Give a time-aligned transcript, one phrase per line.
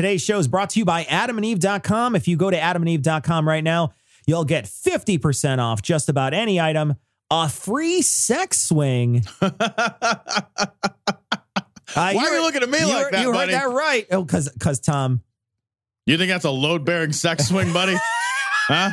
[0.00, 2.16] Today's show is brought to you by adamandeve.com.
[2.16, 3.92] If you go to adamandeve.com right now,
[4.26, 6.94] you'll get 50% off just about any item,
[7.30, 9.26] a free sex swing.
[11.92, 13.52] Uh, Why you are you looking at me you like heard- that, You buddy?
[13.52, 14.06] heard that right.
[14.12, 15.22] Oh, because because Tom.
[16.06, 17.96] You think that's a load bearing sex swing, buddy?
[18.68, 18.92] huh?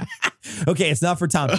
[0.68, 1.52] Okay, it's not for Tom.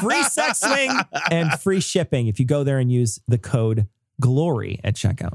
[0.00, 0.92] Free sex swing
[1.32, 3.88] and free shipping if you go there and use the code
[4.20, 5.34] GLORY at checkout.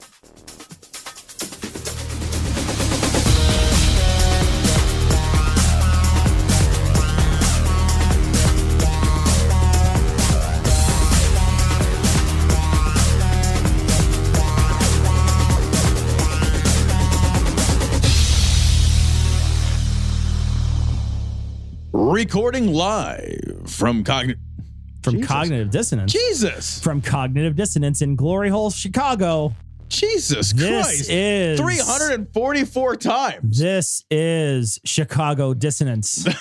[22.11, 24.41] Recording live from Cognitive.
[25.01, 25.27] From Jesus.
[25.29, 26.11] cognitive dissonance.
[26.11, 26.81] Jesus.
[26.81, 29.53] From cognitive dissonance in Glory Hole, Chicago.
[29.91, 31.09] Jesus This Christ.
[31.09, 33.59] is 344 times.
[33.59, 36.25] This is Chicago dissonance.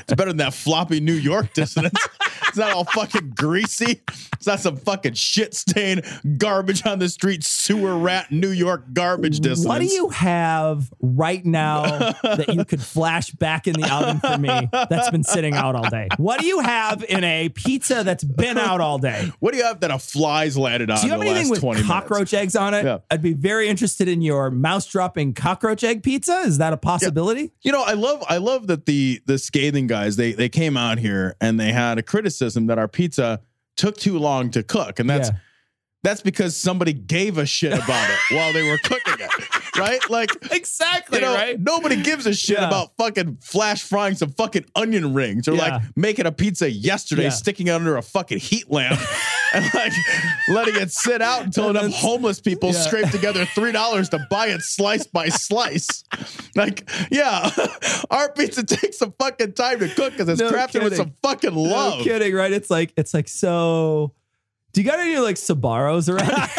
[0.00, 1.98] It's better than that floppy New York dissonance.
[2.48, 4.02] it's not all fucking greasy.
[4.34, 6.02] It's not some fucking shit stain
[6.38, 9.66] garbage on the street, sewer rat New York garbage dissonance.
[9.66, 11.82] What do you have right now
[12.22, 15.88] that you could flash back in the oven for me that's been sitting out all
[15.88, 16.08] day?
[16.16, 19.30] What do you have in a pizza that's been out all day?
[19.40, 21.82] What do you have that a fly's landed on Do you have anything with 20
[21.84, 22.84] cockroach eggs on it?
[22.84, 22.98] Yeah.
[23.10, 26.38] I'd be very interested in your mouse dropping cockroach egg pizza.
[26.46, 27.52] Is that a possibility?
[27.62, 30.98] You know, I love I love that the the scathing guys they they came out
[30.98, 33.40] here and they had a criticism that our pizza
[33.76, 35.36] took too long to cook, and that's Yeah.
[36.02, 39.98] that's because somebody gave a shit about it while they were cooking it, right?
[40.08, 40.30] Like.
[40.50, 41.60] Exactly, You know, right?
[41.60, 42.68] nobody gives a shit Yeah.
[42.68, 45.60] about fucking flash frying some fucking onion rings or Yeah.
[45.76, 47.28] like making a pizza yesterday, Yeah.
[47.30, 48.98] sticking it under a fucking heat lamp
[49.56, 49.92] and like
[50.48, 52.80] letting it sit out until enough homeless people Yeah.
[52.80, 56.04] scrape together three dollars to buy it slice by slice.
[56.54, 57.50] Like, yeah,
[58.10, 61.54] our pizza takes some fucking time to cook because it's No crafted with some fucking
[61.54, 61.98] love.
[61.98, 62.52] No kidding, right?
[62.52, 64.12] It's like it's like so.
[64.72, 66.30] Do you got any like Sbarro's around?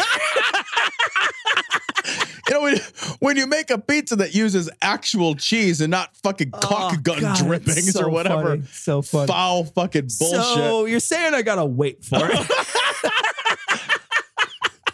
[2.48, 2.76] You know, when,
[3.18, 7.00] when you make a pizza that uses actual cheese and not fucking oh, cock Oh,
[7.02, 8.62] gun God, drippings so or whatever funny.
[8.72, 9.26] So funny.
[9.26, 10.40] foul fucking bullshit.
[10.42, 12.50] So you're saying I gotta wait for it?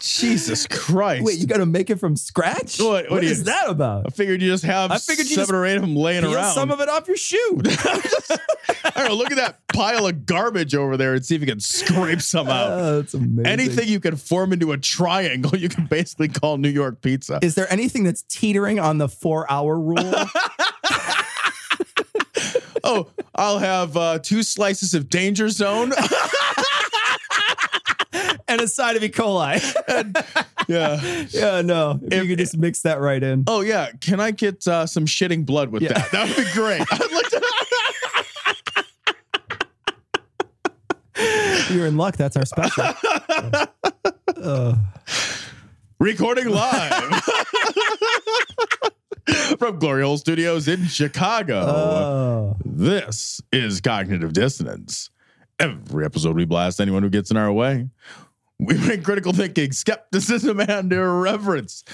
[0.00, 1.24] Jesus Christ.
[1.24, 2.78] wait, you gotta make it from scratch?
[2.78, 5.34] What- what what do you- is that I figured you just have I figured you
[5.34, 6.52] seven or eight of them laying around.
[6.54, 7.60] some of it off your shoe.
[8.84, 9.14] I don't know.
[9.14, 12.48] Look at that pile of garbage over there and see if you can scrape some
[12.48, 12.70] out.
[12.70, 13.46] Oh, that's amazing.
[13.46, 17.38] Anything you can form into a triangle, you can basically call New York pizza.
[17.42, 19.98] Is there anything that's teetering on the four hour rule?
[22.84, 25.92] oh, I'll have uh, two slices of Danger Zone.
[28.54, 29.08] and a side of E.
[29.08, 29.60] coli.
[30.68, 31.00] yeah.
[31.30, 31.98] yeah, no.
[32.02, 33.44] If, you could just mix that right in.
[33.46, 33.90] Oh yeah.
[34.00, 35.92] Can I get uh, some shitting blood with Yeah.
[35.94, 36.10] that?
[36.12, 36.80] That would be great.
[36.90, 37.42] I'd like to.
[41.74, 42.16] You're in luck.
[42.16, 42.84] That's our special.
[44.36, 44.76] Uh,
[45.98, 46.92] Recording live
[49.58, 51.60] from Glory Hole Studios in Chicago.
[51.60, 52.56] oh.
[52.62, 55.08] This is Cognitive Dissonance.
[55.58, 57.88] Every episode we blast anyone who gets in our way.
[58.64, 61.84] We bring critical thinking, skepticism, and irreverence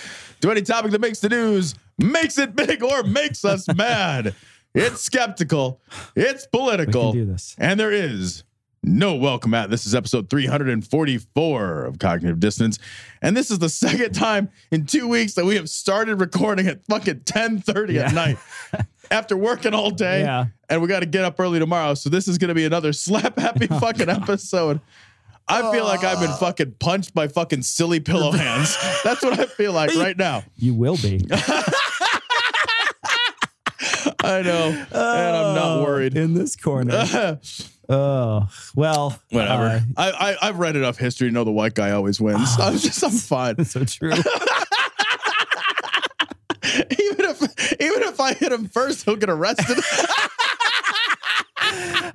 [0.41, 4.35] to any topic that makes the news, makes it big, or makes us mad.
[4.75, 5.81] It's skeptical,
[6.15, 7.57] it's political, We can do this.
[7.59, 8.45] and there is
[8.83, 9.69] no welcome at.
[9.69, 12.79] This is episode 344 of Cognitive Dissonance.
[13.21, 16.85] And this is the second time in two weeks that we have started recording at
[16.87, 18.07] fucking 10:30 Yeah.
[18.07, 18.39] at night
[19.11, 20.21] after working all day.
[20.21, 20.47] Yeah.
[20.69, 21.95] And we got to get up early tomorrow.
[21.95, 24.81] So this is gonna be another slap happy Oh, fucking episode.
[25.51, 28.77] I feel like I've been fucking punched by fucking silly pillow hands.
[29.05, 30.45] That's what I feel like right now.
[30.57, 31.25] You will be.
[34.23, 34.69] I know.
[34.69, 36.17] and I'm not Oh, worried.
[36.17, 37.39] In this corner.
[37.93, 38.47] Oh,
[38.77, 39.21] well.
[39.31, 39.65] Whatever.
[39.65, 42.49] uh, I, I I've read enough history to know the white guy always wins.
[42.57, 43.65] I'm just I'm fine.
[43.65, 44.13] so true.
[44.13, 44.23] even
[47.25, 47.43] if
[47.81, 49.77] even if I hit him first, he'll get arrested.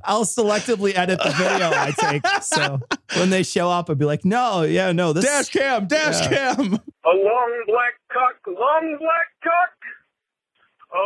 [0.05, 2.25] I'll selectively edit the video I take.
[2.43, 2.79] So
[3.17, 6.55] when they show up, I'll be like, no, yeah, no, this dash cam, dash Yeah.
[6.55, 6.73] cam.
[6.73, 9.73] A long black cock, long black cock.
[10.93, 10.97] A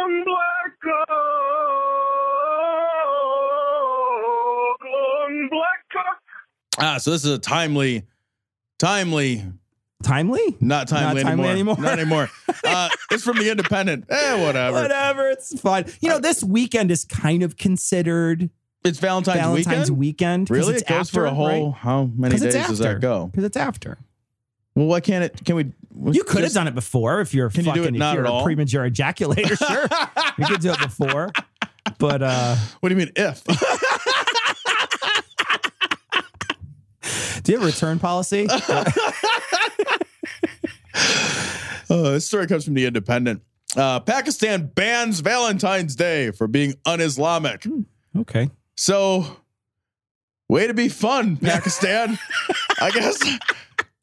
[0.00, 0.72] long black
[3.50, 6.20] cock, long black cock.
[6.78, 8.06] Ah, so this is a timely,
[8.78, 9.44] timely
[10.02, 10.56] timely.
[10.60, 11.74] Not timely, Not timely anymore.
[11.76, 11.90] anymore.
[11.90, 12.30] Not anymore.
[12.64, 14.04] Uh, it's from the Independent.
[14.08, 14.80] Eh, whatever.
[14.82, 15.86] Whatever, it's fine.
[16.00, 18.50] You know, this weekend is kind of considered
[18.84, 19.98] It's Valentine's, Valentine's weekend.
[19.98, 20.50] weekend.
[20.50, 20.74] Really?
[20.74, 21.70] it's It goes after, for a whole.
[21.70, 21.74] right?
[21.78, 23.26] How many days does that go?
[23.26, 23.98] Because it's after.
[24.74, 25.44] Well, why can't it?
[25.44, 25.72] Can we?
[26.12, 28.24] You could have done it before if you're Can you do fucking it if you're
[28.24, 28.44] at a all?
[28.44, 29.56] premature ejaculator.
[29.68, 29.86] Sure,
[30.38, 31.30] you could do it before.
[31.98, 33.42] But uh, What do you mean if?
[37.42, 38.46] do you have a return policy?
[41.90, 43.42] Uh, this story comes from the Independent.
[43.76, 47.66] Uh, Pakistan bans Valentine's Day for being un-Islamic.
[48.16, 48.48] okay.
[48.76, 49.38] So,
[50.48, 52.18] way to be fun, Pakistan.
[52.80, 53.20] I guess.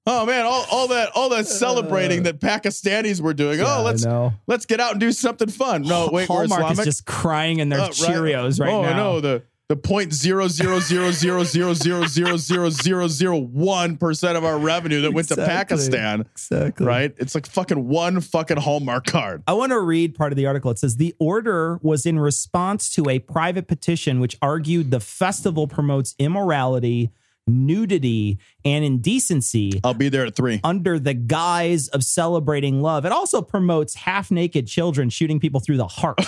[0.09, 3.59] Oh man, all, all that all that celebrating that Pakistanis were doing.
[3.59, 4.05] Yeah, oh, let's
[4.47, 5.81] let's get out and do something fun.
[5.81, 6.79] No, wait, we're Hallmark Islamic.
[6.79, 7.91] is just crying in their Oh, right.
[7.91, 8.95] Cheerios right oh, now.
[8.95, 13.97] no, the the point zero zero zero zero zero zero zero zero zero zero one
[13.97, 16.21] percent of our revenue that went to Pakistan.
[16.31, 16.85] Exactly.
[16.85, 17.13] Right?
[17.17, 19.43] It's like fucking one fucking Hallmark card.
[19.45, 20.71] I want to read part of the article.
[20.71, 25.67] It says the order was in response to a private petition which argued the festival
[25.67, 27.11] promotes immorality,
[27.45, 30.61] nudity, and indecency I'll be there at three.
[30.63, 33.05] under the guise of celebrating love.
[33.05, 36.19] It also promotes half naked children shooting people through the heart.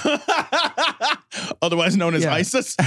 [1.62, 2.34] Otherwise known as Yeah.
[2.34, 2.76] ISIS.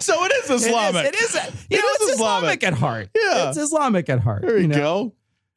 [0.00, 1.06] so it is Islamic.
[1.06, 2.62] It is, it is, you It know, is it's Islamic.
[2.62, 3.08] Islamic at heart.
[3.14, 3.48] Yeah.
[3.48, 4.42] It's Islamic at heart.
[4.42, 4.76] There you, know?
[4.76, 5.14] go.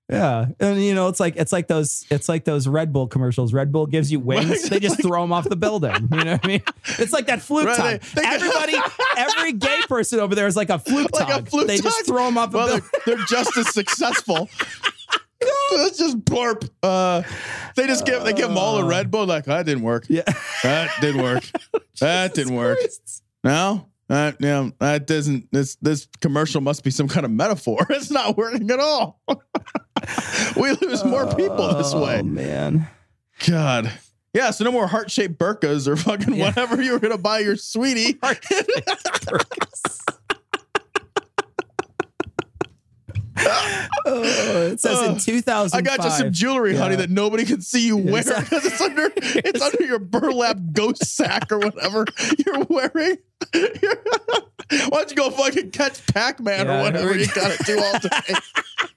[0.09, 3.53] Yeah, and you know, it's like it's like those it's like those Red Bull commercials.
[3.53, 5.95] Red Bull gives you wings; they just throw them off the building.
[6.11, 6.61] You know what I mean?
[6.99, 8.01] It's like that fluke Right, tug.
[8.13, 8.75] they- they- Everybody,
[9.17, 12.25] every gay person over there is like a fluke Like a fluke they just throw
[12.25, 12.89] them off the well, building.
[13.05, 14.49] they're, they're just as successful.
[15.73, 16.69] Let's just blurp.
[16.81, 17.23] Uh,
[17.75, 19.25] they just give they give them all a Red Bull.
[19.25, 20.05] Like that didn't work.
[20.09, 20.23] Yeah,
[20.63, 21.43] That didn't work.
[21.99, 22.79] that didn't work.
[22.79, 23.23] Christ.
[23.43, 25.49] No, that yeah, that doesn't.
[25.51, 27.85] This this commercial must be some kind of metaphor.
[27.89, 29.19] It's not working at all.
[30.57, 32.19] we lose more people this way.
[32.19, 32.87] Oh man,
[33.47, 33.91] God.
[34.33, 36.45] Yeah, so no more heart shaped burkas or fucking Yeah.
[36.47, 38.17] whatever you were gonna buy your sweetie.
[44.05, 45.73] Oh, it says in Uh, 2005.
[45.73, 49.09] I got you some jewelry, honey, that nobody can see you wear because it's under
[49.15, 52.05] it's under your burlap ghost sack or whatever
[52.45, 53.17] you're wearing.
[53.53, 58.33] Why don't you go fucking catch Pac-Man Yeah, or whatever you gotta do all day?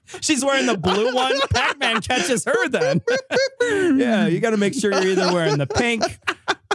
[0.21, 1.39] She's wearing the blue one.
[1.49, 3.01] Pac-Man catches her then.
[3.97, 6.03] yeah, you got to make sure you're either wearing the pink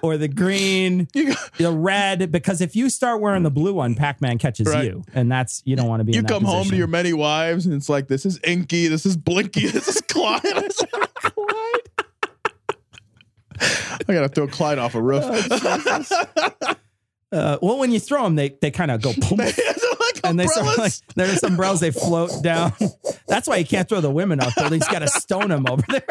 [0.02, 1.08] or the green,
[1.58, 4.84] the red, because if you start wearing the blue one, Pac-Man catches Right.
[4.84, 6.12] you, and that's you don't want to be.
[6.12, 8.88] you in that come home to your many wives and it's like this is Inky,
[8.88, 10.40] this is Blinky, this is Clyde.
[13.60, 15.22] I gotta throw Clyde off a roof.
[17.32, 19.40] Uh, well, when you throw them, they they kind of go boom,
[20.24, 22.72] and they start like there's umbrellas they float down.
[23.26, 24.84] That's why you can't throw the women off buildings.
[24.86, 26.04] You got to stone them over there.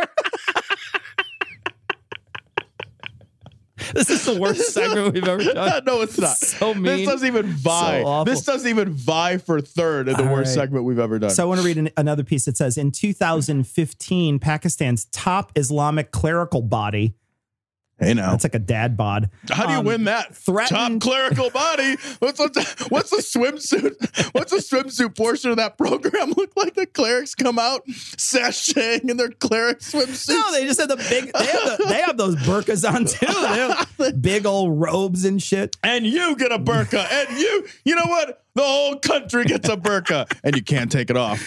[3.94, 5.84] this is the worst segment we've ever done.
[5.86, 6.38] no, it's not.
[6.38, 6.84] So mean.
[6.84, 8.04] This doesn't even vie.
[8.04, 8.26] awful.
[8.26, 10.64] this doesn't even vie for third in the All worst right.
[10.64, 11.30] segment we've ever done.
[11.30, 16.12] So I want to read an, another piece that says in 2015, Pakistan's top Islamic
[16.12, 17.16] clerical body,
[18.02, 19.30] hey now, that's like a dad bod.
[19.50, 20.36] how do you um, win that?
[20.36, 21.96] threatened- Top clerical body.
[22.20, 24.34] What's what's, what's the swimsuit?
[24.34, 26.74] What's the swimsuit portion of that program look like?
[26.74, 30.30] The clerics come out sashaying in their cleric swimsuits.
[30.30, 31.32] No, they just have the big.
[31.32, 34.12] They have, the, they have those burkas on too.
[34.20, 35.78] Big old robes and shit.
[35.84, 38.44] and you get a burka, and you, you know what?
[38.56, 41.42] The whole country gets a burka, and you can't take it off.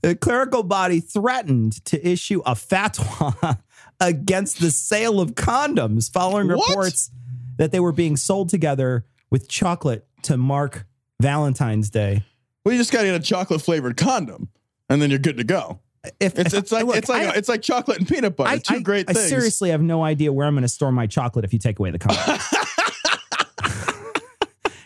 [0.00, 3.58] The clerical body threatened to issue a fatwa
[4.00, 6.68] against the sale of condoms following What?
[6.68, 7.10] reports
[7.56, 10.86] that they were being sold together with chocolate to mark
[11.20, 12.22] Valentine's Day.
[12.64, 14.48] Well, you just got to get a chocolate flavored condom,
[14.88, 15.80] and then you're good to go.
[16.20, 18.50] If, It's if- it's like look, it's like I- it's like chocolate and peanut butter.
[18.50, 19.28] I, two I- great I things.
[19.28, 21.90] seriously have no idea where I'm going to store my chocolate if you take away
[21.90, 22.54] the condoms.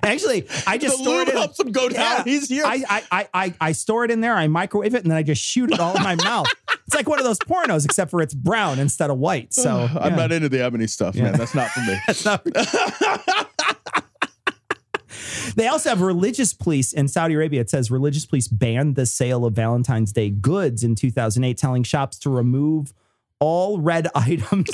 [0.04, 1.36] Actually, I just the store it in.
[1.36, 2.24] helps him go down.
[2.24, 2.64] He's here.
[2.66, 4.34] I, I, I, I, I store it in there.
[4.34, 6.46] I microwave it, and then I just shoot it all in my mouth.
[6.86, 9.54] It's like one of those pornos, except for it's brown instead of white.
[9.54, 11.34] So I'm not into the ebony stuff, man.
[11.34, 11.96] That's not for me.
[12.06, 12.46] That's not.
[15.54, 17.60] They also have religious police in Saudi Arabia.
[17.60, 22.18] It says religious police banned the sale of Valentine's Day goods in 2008, telling shops
[22.20, 22.94] to remove
[23.38, 24.70] all red items.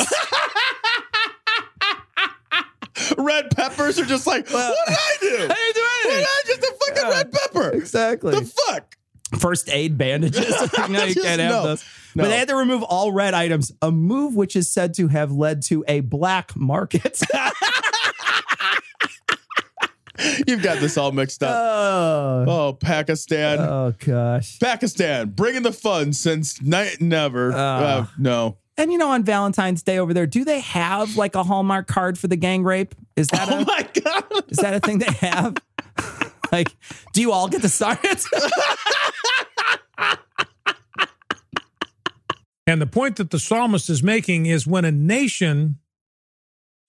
[3.96, 5.28] Red are just like, Well, what did I do?
[5.50, 6.26] I didn't do What did anything.
[6.28, 7.16] I just a fucking Yeah.
[7.16, 7.68] red pepper?
[7.70, 8.30] exactly.
[8.34, 8.94] The fuck?
[9.38, 10.48] First aid bandages.
[10.88, 11.62] no, you can't have no.
[11.64, 11.84] those.
[12.14, 12.24] No.
[12.24, 15.30] But they had to remove all red items, a move which is said to have
[15.30, 17.20] led to a black market.
[20.48, 21.54] You've got this all mixed up.
[21.54, 23.60] Oh, Oh, Pakistan.
[23.60, 24.58] oh gosh.
[24.58, 27.52] Pakistan, bringing the fun since night never.
[27.52, 27.56] Uh.
[27.56, 28.56] Uh, no.
[28.78, 32.16] And you know, on Valentine's Day over there, do they have like a Hallmark card
[32.18, 32.94] for the gang rape?
[33.16, 34.44] Is that Oh a, my God.
[34.48, 35.56] is that a thing they have?
[36.52, 36.74] like,
[37.12, 38.24] do you all get to sign it?
[42.68, 45.78] And the point that the psalmist is making is when a nation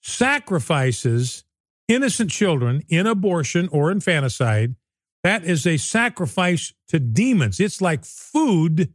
[0.02, 1.46] sacrifices
[1.88, 4.76] innocent children in abortion or infanticide,
[5.24, 7.62] that is a sacrifice to demons.
[7.62, 8.94] It's like food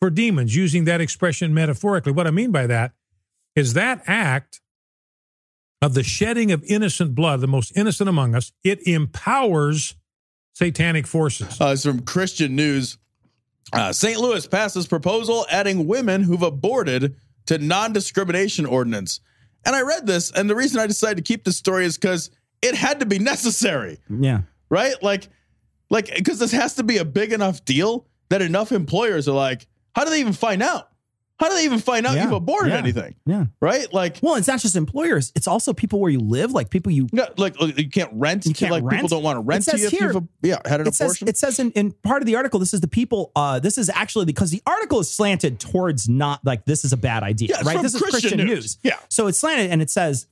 [0.00, 2.12] for demons, using that expression metaphorically.
[2.12, 2.92] What I mean by that
[3.54, 4.60] is that act
[5.82, 9.94] of the shedding of innocent blood, the most innocent among us, it empowers
[10.54, 11.60] satanic forces.
[11.60, 12.98] Uh, it's from Christian News.
[13.72, 14.18] Uh, St.
[14.18, 17.16] Louis passes proposal adding women who've aborted
[17.46, 19.20] to non-discrimination ordinance.
[19.64, 22.30] And I read this, and the reason I decided to keep this story is because
[22.62, 24.42] it had to be necessary, yeah.
[24.70, 24.94] right?
[25.02, 25.28] Like,
[25.88, 29.66] like because this has to be a big enough deal that enough employers are like,
[30.00, 30.86] how do they even find out?
[31.38, 32.24] How do they even find out Yeah.
[32.24, 32.78] you've aborted Yeah.
[32.78, 33.14] anything?
[33.26, 33.44] Yeah.
[33.60, 33.90] Right?
[33.94, 37.08] Like, Well, it's not just employers, it's also people where you live, like people you
[37.12, 38.44] no, like you can't rent.
[38.46, 40.28] You can't like people don't want to rent It to says you if here- you've
[40.42, 42.80] yeah had an it says it says in, in part of the article this is
[42.80, 46.84] the people uh this is actually because the article is slanted towards not like this
[46.84, 48.48] is a bad idea Yeah, right this is Christian christian News.
[48.48, 48.78] news.
[48.82, 48.96] Yeah.
[49.08, 50.26] so it's slanted and it says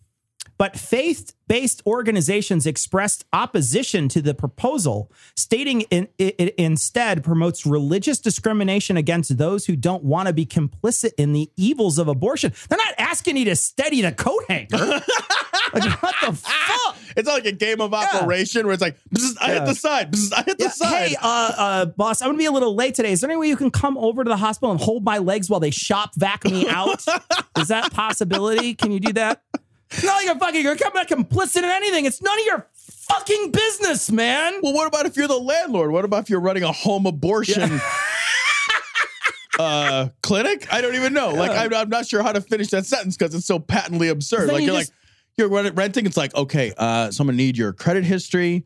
[0.56, 8.96] but faith-based organizations expressed opposition to the proposal stating in, it, instead promotes religious discrimination
[8.96, 12.94] against those who don't want to be complicit in the evils of abortion they're not
[12.98, 14.68] asking you to steady the coat hanger
[15.74, 19.54] like what the fuck It's like a game of operation where it's like, "Bzz, I
[19.54, 21.08] hit the side, bzz, I hit the Yeah, side.
[21.08, 23.12] Hey, uh, uh, boss, I'm gonna be a little late today.
[23.12, 25.50] Is there any way you can come over to the hospital and hold my legs
[25.50, 27.04] while they shop vac me out?
[27.58, 28.74] Is that a possibility?
[28.74, 29.42] Can you do that?
[29.90, 32.04] It's not like you're fucking you're coming complicit in anything.
[32.04, 34.54] It's none of your fucking business, man.
[34.62, 35.90] well, what about if you're the landlord?
[35.92, 37.80] What about if you're running a home abortion
[39.58, 40.72] uh, clinic?
[40.72, 41.30] I don't even know.
[41.30, 44.48] Like, I'm, I'm not sure how to finish that sentence because it's so patently absurd.
[44.48, 44.94] Like, you you're just- like,
[45.38, 46.04] you're renting.
[46.04, 48.64] It's like, okay, uh, so I'm gonna need your credit history.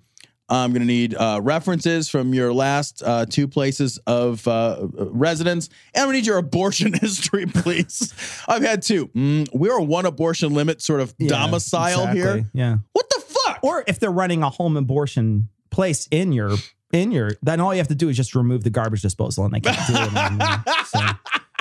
[0.52, 6.02] I'm gonna need uh, references from your last uh, two places of uh, residence, and
[6.02, 8.12] I'm gonna need your abortion history, please.
[8.47, 9.09] I've had two.
[9.09, 12.21] Mm, we're a one abortion limit sort of Yeah, domicile exactly.
[12.21, 12.50] here.
[12.52, 12.76] Yeah.
[12.92, 13.59] What the fuck?
[13.62, 16.56] Or if they're running a home abortion place in your
[16.92, 19.54] in your, then all you have to do is just remove the garbage disposal, and
[19.54, 20.64] they can't do it anymore.
[20.87, 21.00] So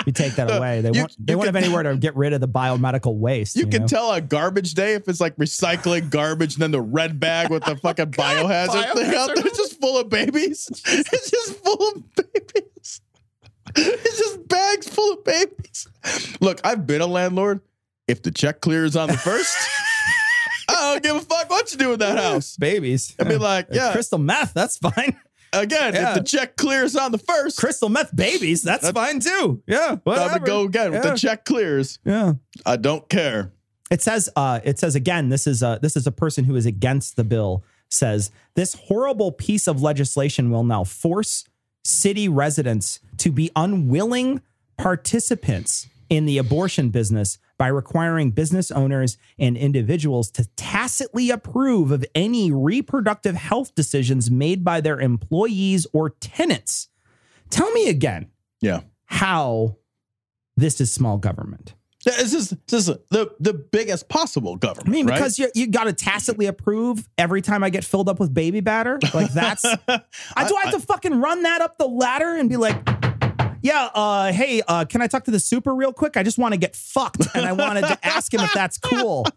[0.06, 0.80] you take that away.
[0.80, 1.16] They You- won't.
[1.26, 3.56] They won't can- have anywhere to get rid of the biomedical waste.
[3.56, 3.86] You, can know?
[3.88, 7.64] tell on garbage day if it's like recycling garbage and then the red bag with
[7.64, 9.46] the fucking biohazard thing out there.
[9.46, 10.68] It's just full of babies.
[10.86, 13.00] It's just full of babies.
[13.74, 15.88] It's just bags full of babies.
[16.40, 17.60] Look, I've been a landlord.
[18.08, 19.56] If the check clears on the first,
[20.68, 22.56] I don't give a fuck what you do with that house.
[22.56, 23.14] babies.
[23.18, 23.92] I'd be like, yeah.
[23.92, 24.52] crystal meth.
[24.52, 25.16] That's fine.
[25.52, 26.10] Again, Yeah.
[26.10, 28.62] if the check clears on the first, crystal meth babies.
[28.62, 29.62] That's fine too.
[29.66, 30.38] Yeah, whatever.
[30.38, 30.94] gonna go again.
[30.94, 32.34] If the check clears, yeah.
[32.64, 33.52] I don't care.
[33.90, 34.30] It says.
[34.34, 35.28] Uh, it says again.
[35.28, 37.62] This is a this is a person who is against the bill.
[37.90, 41.44] Says this horrible piece of legislation will now force
[41.84, 44.40] city residents to be unwilling
[44.78, 52.04] participants in the abortion business by requiring business owners and individuals to tacitly approve of
[52.12, 56.88] any reproductive health decisions made by their employees or tenants.
[57.50, 58.80] Tell me again Yeah.
[59.04, 59.76] how
[60.56, 61.74] this is small government.
[62.04, 64.88] This is this is the the biggest possible government.
[64.88, 65.14] I mean, right?
[65.14, 68.58] because you you got to tacitly approve every time I get filled up with baby
[68.58, 68.98] batter.
[69.14, 72.56] Like that's I, do I have to fucking run that up the ladder and be
[72.56, 72.74] like,
[73.62, 76.16] yeah, uh, hey, uh, can I talk to the super real quick?
[76.16, 79.26] I just want to get fucked, and I wanted to ask him if that's cool.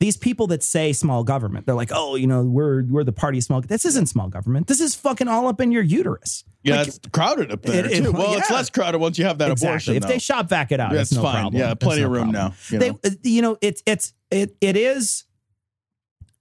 [0.00, 3.38] These people that say small government, they're like, oh, you know, we're we're the party
[3.38, 3.60] of small.
[3.62, 4.66] This isn't small government.
[4.66, 6.44] This is fucking all up in your uterus.
[6.62, 8.12] Yeah, Like, it's crowded up there It- it- too.
[8.12, 9.96] Well, it's less crowded once you have that exactly.
[9.96, 9.96] abortion.
[9.96, 11.40] If they shop back it out, Yeah, it's it's no fine.
[11.42, 11.60] problem.
[11.60, 12.50] Yeah, plenty no of room problem.
[12.50, 12.98] now, you they, know.
[13.04, 15.24] uh, you know, it's it's it it is.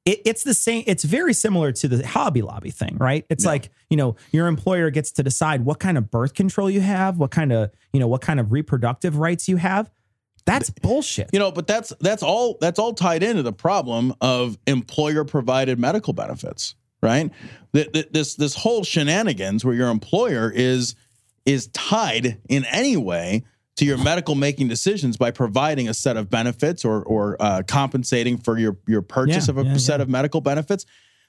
[0.06, 0.84] It, it's the same.
[0.86, 3.26] It's very similar to the Hobby Lobby thing, right?
[3.30, 6.82] It's like you know, your employer gets to decide what kind of birth control you
[6.82, 9.90] have, what kind of you know, what kind of reproductive rights you have.
[10.46, 11.30] That's bullshit.
[11.32, 15.80] you know, but that's that's all that's all tied into the problem of employer provided
[15.80, 17.32] medical benefits, right?
[17.74, 20.96] Th- th- This this whole shenanigans where your employer is
[21.46, 23.44] is tied in any way
[23.78, 28.38] to your medical making decisions by providing a set of benefits or or uh, compensating
[28.38, 30.04] for your your purchase Yeah, of a yeah, set yeah.
[30.04, 30.86] of medical benefits.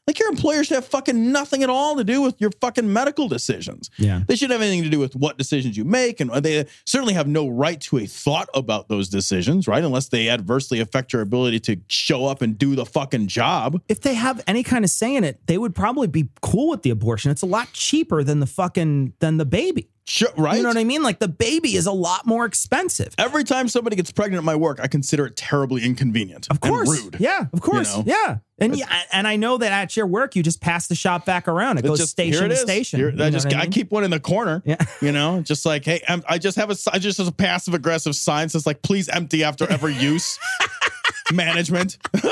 [0.07, 3.27] Like your employer should have fucking nothing at all to do with your fucking medical
[3.27, 3.89] decisions.
[3.97, 4.21] Yeah.
[4.29, 6.21] They shouldn't have anything to do with what decisions you make.
[6.21, 9.83] And they certainly have no right to a thought about those decisions, right?
[9.83, 13.81] Unless they adversely affect your ability to show up and do the fucking job.
[13.89, 16.83] If they have any kind of say in it, they would probably be cool with
[16.83, 17.31] the abortion.
[17.31, 19.89] It's a lot cheaper than the fucking than the baby.
[20.07, 20.57] Sure, right?
[20.59, 21.03] You know what I mean?
[21.03, 23.15] Like the baby is a lot more expensive.
[23.17, 26.47] Every time somebody gets pregnant at my work, I consider it terribly inconvenient.
[26.51, 26.91] Of course.
[27.05, 27.17] Rude.
[27.19, 27.97] Yeah, of course.
[27.97, 28.05] know?
[28.07, 28.39] Yeah.
[28.59, 31.49] And yeah, and I know that at your work you just pass the shop back
[31.49, 31.79] around.
[31.79, 33.01] It It's goes just station it to station.
[33.01, 33.71] Here- You I just I, mean?
[33.73, 34.63] keep one in the corner.
[34.67, 34.77] Yeah.
[35.01, 37.73] You know, just like hey, I'm, I just have a I just have a passive
[37.73, 40.39] aggressive sign says like please empty after every use.
[41.33, 41.97] Management.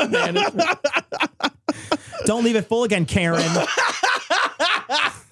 [2.26, 3.42] Don't leave it full again, Karen.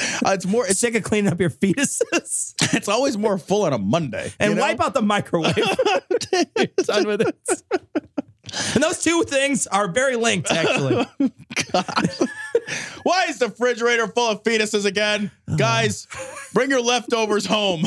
[0.24, 0.66] Uh, it's more.
[0.66, 2.54] It's Sick of cleaning up your fetuses.
[2.74, 4.32] it's always more full on a Monday.
[4.38, 4.62] and you know?
[4.62, 5.54] wipe out the microwave.
[6.84, 7.62] Done with it.
[8.74, 11.06] And those two things are very linked, actually.
[13.02, 16.06] Why is the refrigerator full of fetuses again, guys?
[16.52, 17.86] Bring your leftovers home.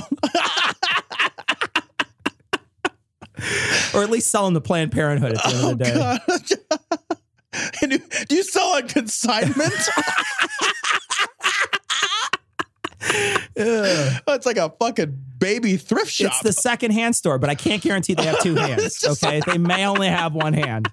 [3.93, 6.69] or at least sell them to Planned Parenthood at the end of the day.
[7.81, 9.73] And do, do you sell on consignment?
[13.55, 16.27] it's like a fucking baby thrift shop.
[16.31, 18.99] It's the second-hand store, but I can't guarantee they have two hands.
[18.99, 20.89] just Okay, they may only have one hand.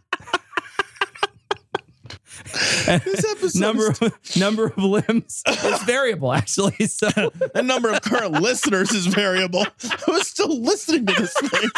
[2.87, 6.87] this episode number of, number of limbs is variable, actually.
[6.87, 7.09] So
[7.55, 9.67] the number of current listeners is variable.
[10.07, 11.71] Who's still listening to this thing?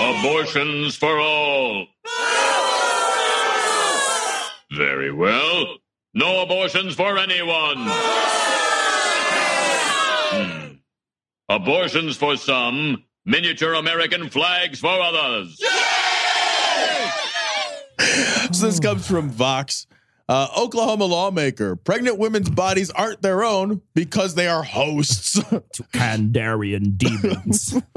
[0.00, 1.86] Abortions for all.
[4.70, 5.78] Very well.
[6.18, 7.76] No abortions for anyone.
[10.30, 10.72] Hmm.
[11.48, 15.62] Abortions for some, miniature American flags for others.
[18.50, 19.86] So this comes from Vox.
[20.28, 21.76] Uh, Oklahoma lawmaker.
[21.76, 25.32] Pregnant women's bodies aren't their own because they are hosts.
[25.50, 27.74] to Kandarian demons.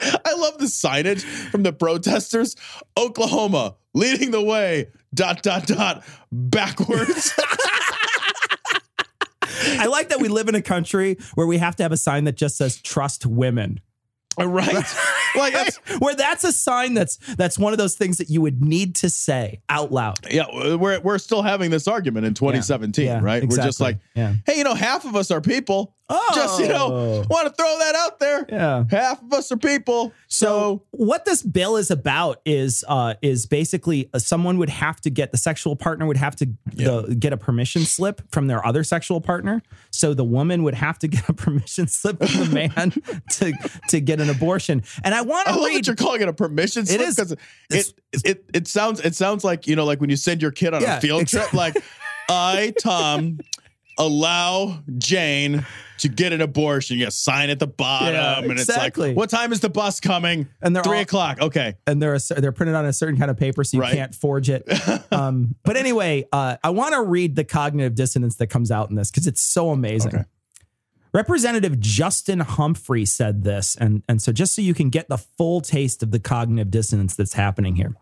[0.00, 2.56] I love the signage from the protesters.
[2.96, 4.86] Oklahoma leading the way.
[5.14, 7.32] Dot dot dot backwards.
[9.72, 12.24] I like that we live in a country where we have to have a sign
[12.24, 13.80] that just says "Trust women."
[14.38, 14.84] Uh, right?
[15.36, 18.60] Like that's where that's a sign that's that's one of those things that you would
[18.60, 20.18] need to say out loud.
[20.28, 20.42] yeah.
[20.42, 23.40] Uh, we're we're still having this argument in 2017, Yeah, right?
[23.46, 24.34] We're just like, Yeah.
[24.44, 25.94] hey, you know, half of us are people.
[26.12, 26.32] Oh.
[26.34, 28.44] Just you know, want to throw that out there.
[28.48, 28.84] Yeah.
[28.90, 30.12] Half of us are people.
[30.26, 35.10] So, what this bill is about is uh, is basically uh, someone would have to
[35.10, 38.82] get the sexual partner would have to the, get a permission slip from their other
[38.82, 39.62] sexual partner.
[39.92, 42.90] So the woman would have to get a permission slip from the man
[43.34, 43.52] to
[43.88, 44.82] to get an abortion.
[45.04, 45.76] And I want to read.
[45.76, 49.44] that you're calling it a permission slip because It's- it, it it sounds it sounds
[49.44, 51.58] like you know like when you send your kid on Yeah, a field trip exactly.
[51.58, 51.84] like
[52.28, 53.38] I Tom
[54.00, 55.64] allow Jane
[55.98, 56.98] to get an abortion.
[56.98, 58.86] You sign at the bottom, Yeah, and exactly.
[58.86, 60.48] it's like, what time is the bus coming?
[60.62, 61.40] And they're three all- o'clock.
[61.40, 63.94] Okay, and they're a, they're printed on a certain kind of paper, so you Right.
[63.94, 64.64] can't forge it.
[65.12, 68.96] Um, but anyway, uh, I want to read the cognitive dissonance that comes out in
[68.96, 70.14] this because it's so amazing.
[70.14, 70.24] Okay.
[71.12, 75.60] Representative Justin Humphrey said this, and and so just so you can get the full
[75.60, 77.96] taste of the cognitive dissonance that's happening here.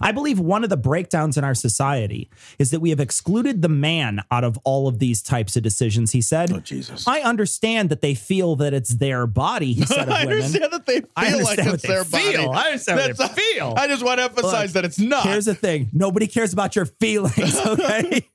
[0.00, 3.68] I believe one of the breakdowns in our society is that we have excluded the
[3.68, 6.12] man out of all of these types of decisions.
[6.12, 7.06] He said, Oh, Jesus.
[7.06, 10.86] I understand that they feel that it's their body, he said of I understand that
[10.86, 12.46] they feel like it's their feel.
[12.46, 12.58] body.
[12.58, 13.74] I understand what they That's- feel.
[13.76, 15.24] I just want to emphasize Look, that it's not.
[15.24, 18.28] Here's the thing nobody cares about your feelings, okay?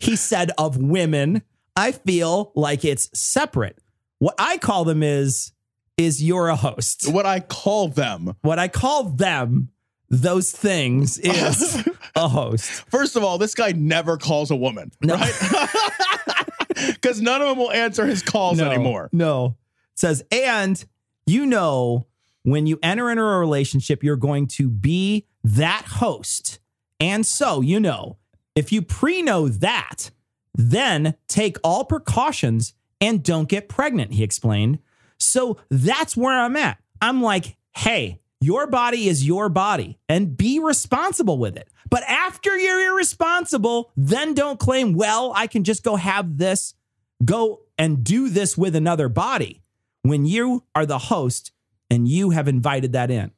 [0.00, 1.42] he said of women,
[1.76, 3.78] I feel like it's separate.
[4.18, 5.52] What I call them is,
[5.96, 7.12] is you're a host.
[7.12, 8.34] what I call them.
[8.42, 9.70] What I call them,
[10.10, 12.70] those things, is a host.
[12.90, 15.14] First of all, this guy never calls a woman, No.
[15.14, 15.32] right?
[16.74, 19.08] Because none of them will answer his calls anymore.
[19.12, 19.56] No.
[19.92, 20.84] It says, and
[21.24, 22.06] you know,
[22.42, 26.58] when you enter into a relationship, you're going to be that host.
[26.98, 28.18] And so, you know,
[28.56, 30.10] if you pre know that,
[30.52, 34.80] then take all precautions and don't get pregnant, he explained.
[35.18, 36.78] So that's where I'm at.
[37.00, 41.68] I'm like, hey, your body is your body and be responsible with it.
[41.90, 46.74] But after you're irresponsible, then don't claim, well, I can just go have this,
[47.24, 49.62] go and do this with another body
[50.02, 51.52] when you are the host
[51.90, 53.30] and you have invited that in.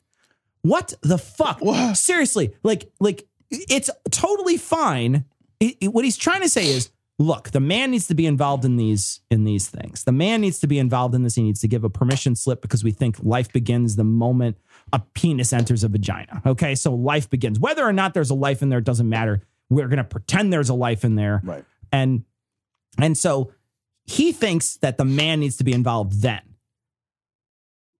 [0.63, 1.61] What the fuck?
[1.61, 1.97] What?
[1.97, 5.25] Seriously, like, like it's totally fine.
[5.61, 8.65] It- it- what he's trying to say is look, the man needs to be involved
[8.65, 10.05] in these in these things.
[10.05, 11.35] The man needs to be involved in this.
[11.35, 14.59] He needs to give a permission slip because we think life begins the moment
[14.93, 16.43] a penis enters a vagina.
[16.47, 17.59] Okay, so life begins.
[17.59, 19.43] Whether or not there's a life in there doesn't matter.
[19.69, 21.41] We're going to pretend there's a life in there.
[21.43, 21.65] Right.
[21.93, 22.25] And
[22.99, 23.53] and so
[24.05, 26.41] he thinks that the man needs to be involved then.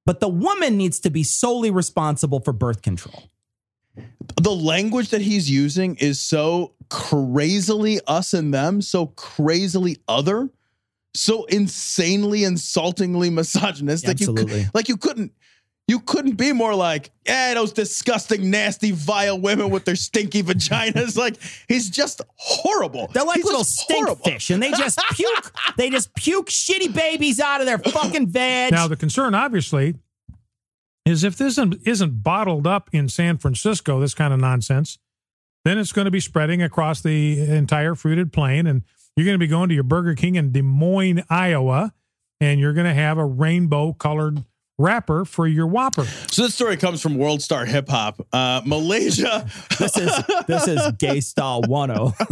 [0.05, 3.25] But the woman needs to be solely responsible for birth control.
[4.41, 10.51] the language that he's using is so crazily us and them, so crazily other,
[11.15, 14.21] so insanely insultingly misogynistic.
[14.21, 14.65] You Absolutely.
[14.65, 15.33] could, like you couldn't
[15.89, 21.17] you couldn't be more like, eh, those disgusting, nasty, vile women with their stinky vaginas.
[21.19, 21.37] like
[21.69, 23.09] he's just horrible.
[23.13, 24.25] They're like He's little stink horrible.
[24.25, 25.53] fish, and they just puke.
[25.77, 28.73] they just puke shitty babies out of their fucking veg.
[28.73, 29.95] Now, the concern, obviously,
[31.05, 34.99] is if this isn't, isn't bottled up in San Francisco, this kind of nonsense,
[35.65, 38.67] then it's going to be spreading across the entire fruited plain.
[38.67, 38.83] And
[39.17, 41.95] you're going to be going to your Burger King in Des Moines, Iowa,
[42.41, 44.43] and you're going to have a rainbow colored
[44.79, 46.05] wrapper for your Whopper.
[46.31, 48.27] So this story comes from World Star Hip Hop.
[48.33, 49.49] Uh, Malaysia.
[49.79, 50.13] this is
[50.47, 52.15] this is gay style one oh.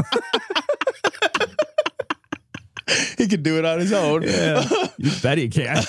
[3.18, 4.22] he can do it on his own.
[4.22, 5.76] You bet he can.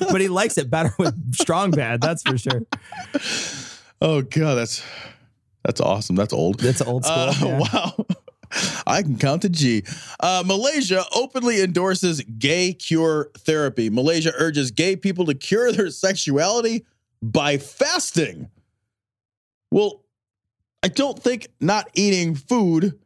[0.00, 2.62] but he likes it better with strong bad, that's for sure.
[4.00, 4.82] Oh god, that's
[5.64, 6.16] that's awesome.
[6.16, 6.60] That's old.
[6.60, 7.16] That's old school.
[7.16, 7.58] Uh, yeah.
[7.72, 8.06] Wow.
[8.86, 9.84] I can count to G.
[10.20, 13.90] Uh, Malaysia openly endorses gay cure therapy.
[13.90, 16.84] Malaysia urges gay people to cure their sexuality
[17.22, 18.48] by fasting.
[19.70, 20.02] Well,
[20.82, 22.98] I don't think not eating food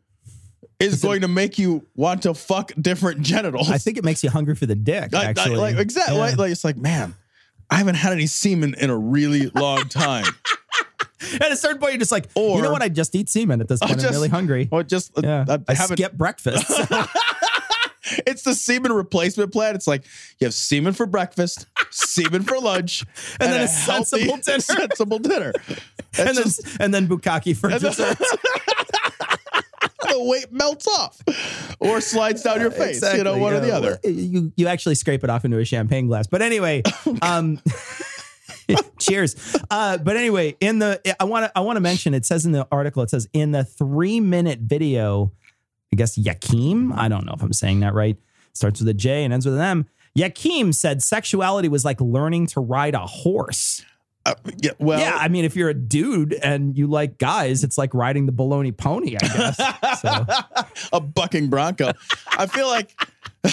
[0.79, 3.71] is going to make you want to fuck different genitals.
[3.71, 5.57] I think it makes you hungry for the dick, I- I- actually.
[5.57, 6.17] like exactly.
[6.17, 6.21] Yeah.
[6.23, 7.15] Like, like, it's like, man,
[7.71, 10.25] I haven't had any semen in a really long time.
[11.41, 12.83] At a certain point, you're just like, Or- you know what?
[12.83, 13.99] I just eat semen at this I point.
[13.99, 14.69] I'm just- really hungry.
[14.71, 15.45] Or just Yeah.
[15.49, 16.65] I, I haven't skip breakfast.
[18.27, 19.75] it's the semen replacement plan.
[19.75, 20.05] It's like
[20.39, 23.05] you have semen for breakfast, semen for lunch,
[23.41, 24.61] And then a healthy, sensible dinner.
[24.61, 25.53] Sensible dinner.
[26.19, 28.19] and then just- and then bukkake for And dessert.
[30.11, 31.23] the weight melts off
[31.81, 32.97] or slides down your face.
[33.03, 33.99] you know, Exactly, one or the other.
[34.05, 36.27] You you actually scrape it off into a champagne glass.
[36.27, 36.83] But anyway,
[37.23, 37.61] um
[38.99, 39.37] cheers.
[39.71, 42.53] Uh but anyway, in the I want to I want to mention it says in
[42.53, 45.33] the article it says in the 3 minute video,
[45.93, 48.17] I guess Yakim, I don't know if I'm saying that right.
[48.55, 49.87] Starts with a J and ends with an M.
[50.17, 53.83] Yakim said sexuality was like learning to ride a horse.
[54.25, 57.77] Uh, yeah, well, yeah, I mean, if you're a dude and you like guys, it's
[57.77, 60.01] like riding the baloney pony, I guess.
[60.01, 60.27] So
[60.93, 61.93] a bucking bronco.
[62.29, 62.95] I feel like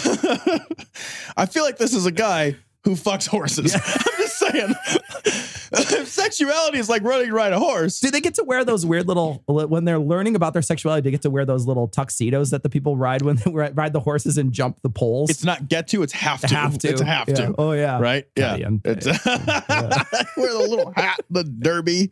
[1.38, 3.71] I feel like this is a guy who fucks horses.
[3.71, 6.06] Just saying.
[6.06, 9.08] sexuality is like running to ride a horse, Do they get to wear those weird
[9.08, 11.02] little when they're learning about their sexuality?
[11.04, 13.99] They get to wear those little tuxedos that the people ride when they ride the
[13.99, 15.30] horses and jump the poles.
[15.30, 16.47] it's not get to, it's have to.
[16.56, 16.89] have to.
[16.89, 17.36] It's have Yeah.
[17.36, 17.56] to.
[17.58, 17.99] Oh yeah.
[17.99, 18.25] Right?
[18.36, 18.52] Yeah.
[18.58, 18.89] Caliente.
[18.91, 19.06] It's
[20.38, 22.12] wear the little hat, the derby.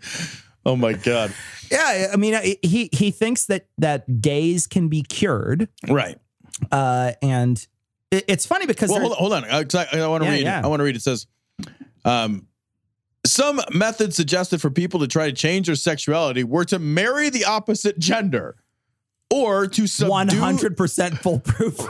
[0.66, 1.34] Oh my god.
[1.72, 2.10] Yeah.
[2.14, 6.18] I mean, he he thinks that that gays can be cured, Right.
[6.72, 7.66] uh, and
[8.12, 9.44] it- it's funny because Well, hold on, hold on.
[9.46, 10.42] Uh, 'cause I, I want to Yeah, read.
[10.44, 10.62] yeah.
[10.64, 10.96] I want to read.
[10.96, 11.26] It says,
[12.08, 12.48] um,
[13.26, 17.46] some methods suggested for people to try to change their sexuality were to marry the
[17.46, 18.56] opposite gender,
[19.30, 20.10] or to subdue.
[20.12, 21.80] one hundred percent foolproof.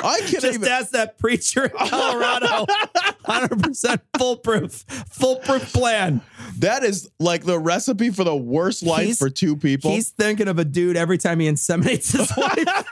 [0.00, 0.68] I can't Just even.
[0.68, 2.66] ask that preacher in Colorado.
[3.24, 6.20] Hundred percent foolproof, foolproof plan.
[6.58, 9.90] That is like the recipe for the worst life He's- for two people.
[9.90, 12.84] He's thinking of a dude every time he inseminates his wife.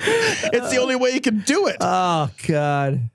[0.00, 3.10] it's the only way you can do it, oh God.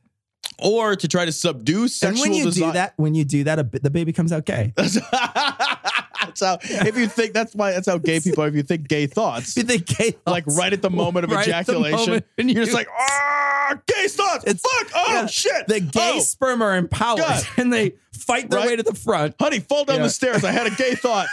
[0.61, 2.23] Or to try to subdue sexual.
[2.23, 2.67] And when you desire.
[2.69, 4.73] do that, when you do that, the baby comes out gay.
[4.77, 6.57] that's how.
[6.61, 8.43] If you think that's why that's how gay people.
[8.43, 8.47] are.
[8.47, 11.47] If you think gay thoughts, You think gay like right at the moment of Right
[11.47, 14.45] ejaculation, moment you're you- just like, ah, gay thoughts.
[14.45, 14.91] It's- Fuck.
[14.95, 15.67] Oh yeah, shit.
[15.67, 17.43] The gay Oh, sperm are empowered God.
[17.57, 18.67] and they fight their Right?
[18.69, 19.35] way to the front.
[19.39, 20.03] honey, fall down Yeah.
[20.03, 20.43] the stairs.
[20.43, 21.27] I had a gay thought.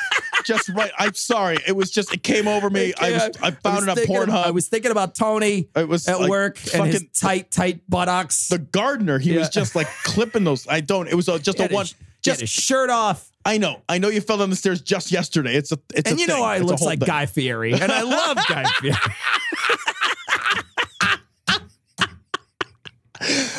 [0.44, 0.90] just right.
[0.98, 1.58] I'm sorry.
[1.66, 2.12] It was just.
[2.14, 2.94] It came over me.
[2.98, 3.22] I was.
[3.42, 4.46] I found was it on Pornhub.
[4.46, 8.48] I was thinking about Tony It was at like work and his tight, tight buttocks.
[8.48, 9.18] the gardener.
[9.18, 10.66] He was just like clipping those.
[10.68, 11.08] I don't.
[11.08, 11.84] It was uh, a, just a one.
[11.86, 13.30] his- Just his shirt off.
[13.44, 13.82] I know.
[13.88, 15.54] I know you fell down the stairs just yesterday.
[15.54, 15.78] It's a.
[15.94, 16.44] It's a and a you know thing.
[16.54, 17.06] he It's looks like thing.
[17.06, 17.72] Guy Fieri.
[17.74, 18.96] And I love Guy Fieri.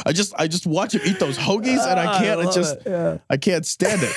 [0.06, 0.34] I just.
[0.38, 2.40] I just watch him eat those hoagies, and Ah, I can't.
[2.42, 2.76] I just.
[2.78, 3.18] it, yeah.
[3.30, 4.16] I can't stand it.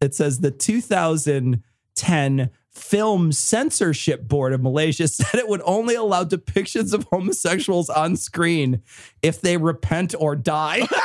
[0.00, 6.92] It says the 2010 Film Censorship Board of Malaysia said it would only allow depictions
[6.92, 8.82] of homosexuals on screen
[9.22, 10.86] if they repent or die.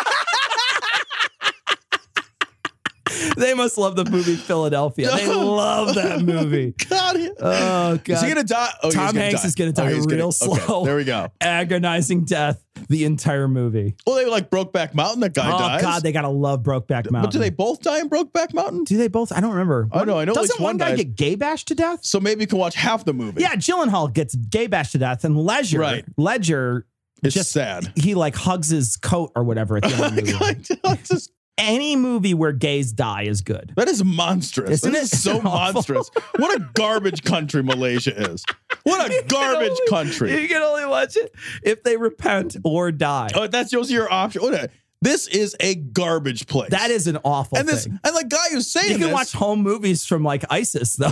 [3.40, 5.10] they must love the movie Philadelphia.
[5.16, 6.74] They love that movie.
[6.90, 7.16] God.
[7.40, 8.10] Oh god.
[8.10, 8.70] Is he gonna die?
[8.84, 9.48] Oh, Tom gonna Hanks die.
[9.48, 10.86] is gonna Oh, die he's real okay, slow.
[10.86, 11.30] there we go.
[11.42, 13.96] Agonizing death the entire movie.
[14.08, 15.20] Well, they like Brokeback Mountain.
[15.22, 15.82] That guy oh dies.
[15.82, 17.22] god, they gotta love Brokeback Mountain.
[17.22, 18.84] but do they both die in Brokeback Mountain?
[18.86, 19.32] Do they both?
[19.32, 19.88] I don't remember.
[19.92, 22.00] I know, I know Doesn't one one guy get gay bashed to death?
[22.06, 23.42] So maybe you can watch half the movie.
[23.42, 26.06] Yeah, Gyllenhaal gets gay bashed to death, and Ledger, Right.
[26.18, 26.86] Ledger,
[27.24, 27.92] it's just- sad.
[27.96, 31.00] he like hugs his coat or whatever at the end of the movie.
[31.04, 33.74] Just- Any movie where gays die is good.
[33.76, 34.70] that is monstrous.
[34.70, 35.04] Isn't That it?
[35.14, 35.52] is so awful?
[35.74, 36.10] monstrous.
[36.38, 38.44] What a garbage country Malaysia is.
[38.84, 40.42] What a garbage You country.
[40.42, 43.30] You can only watch it if they repent or die.
[43.36, 44.42] Oh, that's just your option.
[44.42, 44.70] What a,
[45.02, 46.72] this is a garbage place.
[46.72, 48.00] that is an awful and this thing.
[48.04, 51.10] and the guy who's saying You can this, watch home movies from like ISIS though.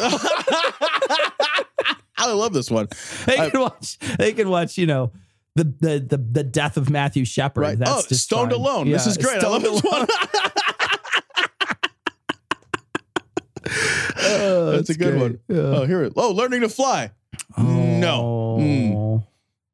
[2.20, 2.88] I love this one.
[3.26, 3.98] they I- can watch.
[4.18, 4.78] They can watch.
[4.78, 5.12] You know.
[5.58, 7.62] The, the the the death of Matthew Shepard.
[7.64, 7.80] Right.
[7.80, 8.60] That's oh, just Stoned fine.
[8.60, 8.90] Alone.
[8.92, 9.44] This is great.
[9.44, 10.08] I love Stoned this one.
[14.30, 15.22] Oh, That's a good great.
[15.22, 15.40] one.
[15.48, 15.58] Yeah.
[15.80, 16.04] Oh, here.
[16.04, 17.12] it- Oh, learning to fly.
[17.58, 18.58] No.
[18.60, 18.96] Mm.
[18.96, 19.24] Oh.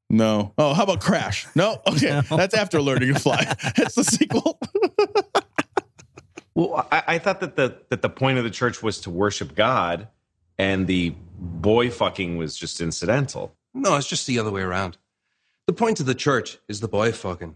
[0.09, 0.53] No.
[0.57, 1.47] Oh, how about Crash?
[1.55, 1.81] No.
[1.87, 3.43] Okay, that's after learning to fly.
[3.75, 4.59] That's the sequel.
[6.55, 9.55] Well, I, I thought that the that the point of the church was to worship
[9.55, 10.07] God,
[10.57, 13.55] and the boy fucking was just incidental.
[13.73, 14.97] No, it's just the other way around.
[15.67, 17.55] The point of the church is the boy fucking.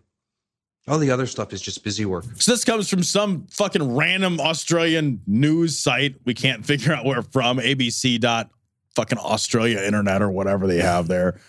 [0.87, 2.23] All the other stuff is just busy work.
[2.35, 6.15] So this comes from some fucking random Australian news site.
[6.23, 7.57] We can't figure out where from.
[7.57, 8.49] ABC dot
[8.95, 11.39] fucking Australia internet or whatever they have there.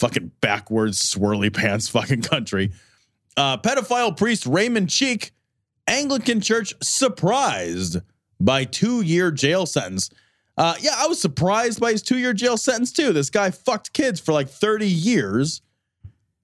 [0.00, 2.72] Fucking backwards swirly pants fucking country.
[3.36, 5.30] Uh, pedophile priest Raymond Cheek,
[5.86, 7.98] Anglican Church surprised
[8.40, 10.10] by two year jail sentence.
[10.56, 13.12] Uh, yeah, I was surprised by his two year jail sentence too.
[13.12, 15.62] This guy fucked kids for like 30 years.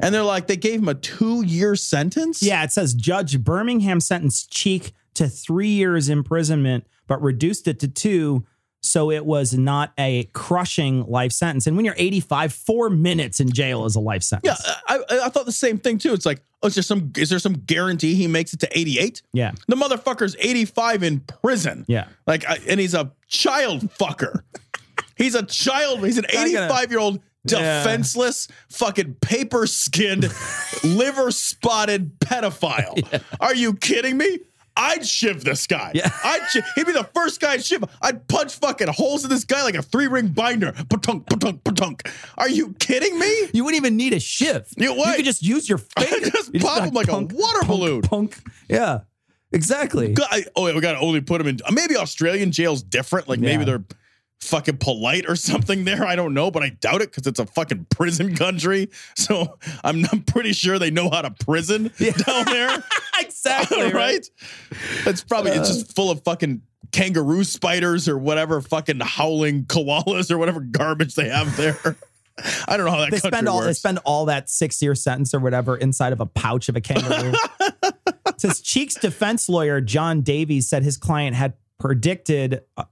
[0.00, 2.42] And they're like, they gave him a two year sentence?
[2.42, 7.88] Yeah, it says Judge Birmingham sentenced Cheek to three years imprisonment, but reduced it to
[7.88, 8.44] two.
[8.82, 11.66] So it was not a crushing life sentence.
[11.66, 14.66] And when you're 85, four minutes in jail is a life Yeah, sentence.
[14.86, 16.12] I, I I thought the same thing too.
[16.12, 19.22] It's like, oh, is there some is there some guarantee he makes it to 88?
[19.32, 19.52] Yeah.
[19.68, 21.86] The motherfucker's 85 in prison.
[21.88, 22.08] Yeah.
[22.26, 24.42] Like, I, and he's a child fucker.
[25.16, 26.04] he's a child.
[26.04, 27.82] He's an Not gonna- 85 year old Yeah.
[27.82, 30.32] defenseless, fucking paper skinned,
[30.82, 33.22] liver spotted pedophile.
[33.40, 34.40] Are you kidding me?
[34.76, 35.92] I'd shiv this guy.
[35.94, 36.10] Yeah.
[36.24, 36.40] I'd
[36.74, 37.84] he'd be the first guy I'd shiv.
[38.02, 40.72] I'd punch fucking holes in this guy like a three ring binder.
[40.72, 42.10] Patunk, patunk, patunk.
[42.36, 43.48] Are you kidding me?
[43.52, 44.66] You wouldn't even need a shiv.
[44.76, 45.10] You what?
[45.10, 46.28] you could just use your finger.
[46.28, 48.02] Just You pop be him like a water punk, balloon.
[48.02, 48.36] Punk.
[48.68, 49.00] Yeah.
[49.52, 50.12] Exactly.
[50.12, 51.60] God, I- oh, we got to only put him in.
[51.70, 53.28] Maybe Australian jail's different.
[53.28, 53.84] Like maybe they're
[54.40, 56.04] fucking polite or something there.
[56.06, 58.90] I don't know, but I doubt it because it's a fucking prison country.
[59.16, 61.90] So I'm, I'm pretty sure they know how to prison
[62.26, 62.82] down there.
[63.20, 63.92] exactly.
[63.92, 64.26] right?
[65.06, 70.38] It's probably it's just full of fucking kangaroo spiders or whatever fucking howling koalas or
[70.38, 71.96] whatever garbage they have there.
[72.68, 73.66] I don't know how that They country spend all works.
[73.66, 76.80] they spend all that six year sentence or whatever inside of a pouch of a
[76.80, 77.32] kangaroo.
[78.26, 82.84] It says Cheek's defense lawyer John Davies said his client had predicted uh, uh,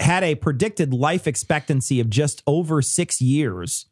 [0.00, 3.86] had a predicted life expectancy of just over six years.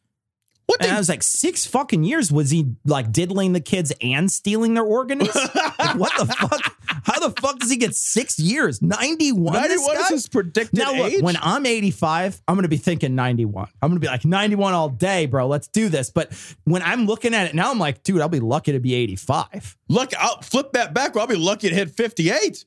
[0.66, 2.31] what And the I was like, six fucking years?
[2.31, 5.35] Was he like diddling the kids and stealing their organs?
[5.55, 6.77] like, what the fuck?
[7.05, 8.83] How the fuck does he get six years?
[8.83, 9.53] 91?
[9.53, 11.23] this 91 is his predicted Now, look, age?
[11.23, 13.69] when I'm 85, I'm going to be thinking 91.
[13.81, 15.47] I'm going to be like 91 all day, bro.
[15.47, 16.11] Let's do this.
[16.11, 16.33] But
[16.64, 19.77] when I'm looking at it now, I'm like, dude, I'll be lucky to be 85.
[19.88, 21.16] Look, I'll flip that back.
[21.16, 22.64] I'll be lucky to hit 58.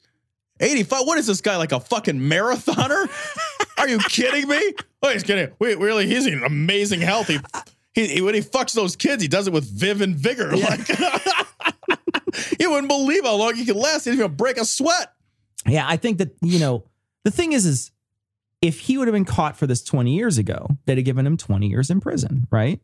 [0.60, 1.02] 85.
[1.06, 3.08] What is this guy like a fucking marathoner?
[3.78, 4.74] Are you kidding me?
[5.02, 5.54] Oh, he's kidding.
[5.60, 6.06] Wait, really?
[6.08, 7.28] He's in amazing health.
[7.28, 7.40] He,
[7.94, 10.56] he, he- when he fucks those kids, he does it with viv and vigor.
[10.56, 10.88] Like,
[12.60, 14.06] you wouldn't believe how long he can last.
[14.06, 15.14] He's gonna break a sweat.
[15.66, 16.84] Yeah, I think that, you know,
[17.26, 17.92] the thing is, is
[18.62, 21.38] if he would have been caught for this 20 years ago, they'd have given him
[21.38, 22.80] 20 years in prison, right?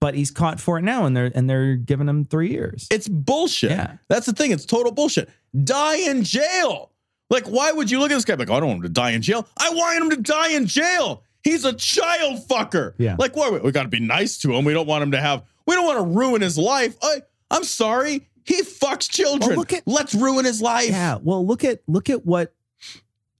[0.00, 2.86] But he's caught for it now and they're and they're giving him three years.
[2.90, 3.70] It's bullshit.
[3.70, 3.96] Yeah.
[4.08, 4.50] That's the thing.
[4.52, 5.28] It's total bullshit.
[5.64, 6.90] Die in jail.
[7.30, 9.10] Like, why would you look at this guy like, I don't want him to die
[9.10, 9.48] in jail?
[9.58, 11.22] I want him to die in jail.
[11.42, 12.94] He's a child fucker.
[12.98, 13.16] Yeah.
[13.18, 13.62] Like, what?
[13.62, 14.64] We got to be nice to him.
[14.64, 16.96] We don't want him to have, we don't want to ruin his life.
[17.02, 18.28] I, I'm sorry.
[18.44, 19.50] He fucks children.
[19.50, 20.90] Well, look at- Let's ruin his life.
[20.90, 21.18] Yeah.
[21.22, 22.54] Well, look at look at what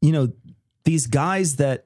[0.00, 0.32] you know
[0.84, 1.85] these guys that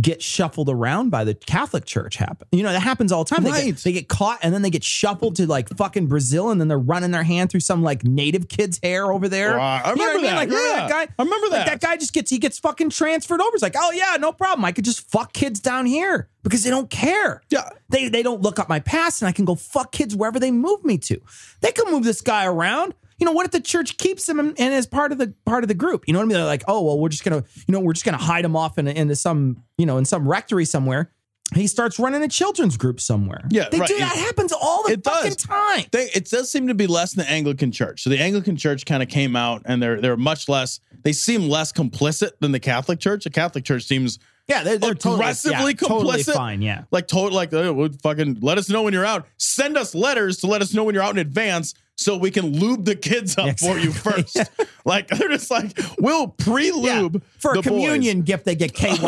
[0.00, 2.46] get shuffled around by the Catholic Church happen.
[2.52, 3.42] You know that happens all the time.
[3.42, 3.64] They, Right.
[3.64, 6.68] get, they get caught and then they get shuffled to like fucking Brazil, and then
[6.68, 9.56] they're running their hand through some like native kid's hair over there.
[9.56, 9.82] Right.
[9.84, 10.36] I You know what remember that.
[10.36, 10.86] Like, remember Yeah.
[10.86, 11.14] that guy?
[11.18, 11.80] I remember Like, that.
[11.80, 13.50] that guy just gets he gets fucking transferred over.
[13.54, 14.64] It's like, oh yeah, no problem.
[14.64, 17.42] I could just fuck kids down here because they don't care.
[17.50, 17.68] Yeah.
[17.88, 20.50] They they don't look up my past, and I can go fuck kids wherever they
[20.52, 21.20] move me to.
[21.60, 22.94] They can move this guy around.
[23.18, 25.68] You know, what if the church keeps him and, as part of the part of
[25.68, 26.04] the group?
[26.06, 26.36] You know what I mean?
[26.36, 28.78] They're like, oh well, we're just gonna, you know, we're just gonna hide him off
[28.78, 31.10] in, into some, you know, in some rectory somewhere.
[31.54, 33.42] He starts running a children's group somewhere.
[33.50, 33.88] Yeah, they right.
[33.88, 35.36] do that happens all the It fucking does.
[35.36, 35.84] time.
[35.92, 38.02] They, it does seem to be less in the Anglican Church.
[38.02, 40.78] So the Anglican Church kind of came out, and they're they're much less.
[41.04, 43.24] They seem less complicit than the Catholic Church.
[43.24, 46.34] The Catholic Church seems Yeah, they're, they're aggressively totally, yeah, totally complicit.
[46.34, 46.60] fine.
[46.60, 46.84] Yeah.
[46.90, 49.26] like total like oh, fucking let us know when you're out.
[49.38, 52.58] Send us letters to let us know when you're out in advance so we can
[52.58, 54.22] lube the kids up for you Exactly.
[54.22, 54.50] first.
[54.86, 57.20] like they're just like we'll pre-lube Yeah.
[57.38, 57.68] For a the boys.
[57.68, 58.96] communion gift, they get KY.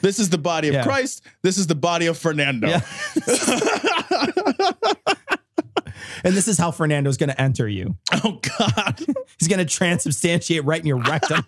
[0.00, 0.82] This is the body of Yeah.
[0.82, 1.22] Christ.
[1.42, 2.66] This is the body of Fernando.
[2.66, 2.80] Yeah.
[6.24, 7.96] and this is how Fernando's going to enter you.
[8.12, 8.98] Oh God.
[9.38, 11.44] He's going to transubstantiate right in your rectum.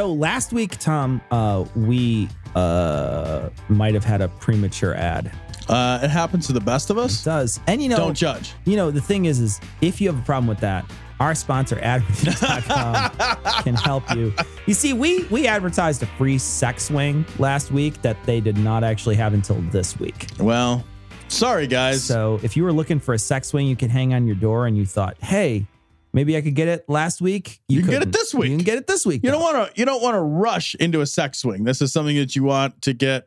[0.00, 5.30] So last week, Tom, uh, we uh, might have had a premature ad.
[5.68, 7.22] Uh, it happens to the best of It us.
[7.22, 8.54] does, and you know, Don't judge.
[8.64, 11.78] You know, the thing is, is if you have a problem with that, our sponsor,
[11.82, 13.10] advertising.com,
[13.62, 14.32] can help you.
[14.64, 18.82] You see, we we advertised a free sex swing last week that they did not
[18.82, 20.28] actually have until this week.
[20.38, 20.82] Well,
[21.28, 22.02] sorry guys.
[22.02, 24.66] So if you were looking for a sex swing you could hang on your door
[24.66, 25.66] and you thought, hey,
[26.12, 28.50] maybe I could get it last week, You can get it this week.
[28.50, 29.22] You can get it this week.
[29.22, 29.38] You though.
[29.38, 29.80] don't want to.
[29.80, 31.64] You don't want to rush into a sex swing.
[31.64, 33.26] This is something that you want to get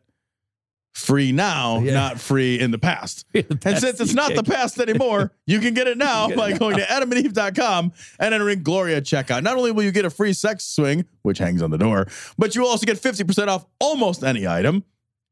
[0.93, 1.93] free now, Yeah.
[1.95, 3.25] not free in the past.
[3.33, 6.33] The And since it's not can the past anymore, you can get it now get
[6.33, 6.57] it by now.
[6.59, 9.41] going to adamandeve.com and entering Gloria checkout.
[9.41, 12.53] Not only will you get a free sex swing, which hangs on the door, but
[12.55, 14.83] you will also get 50% off almost any item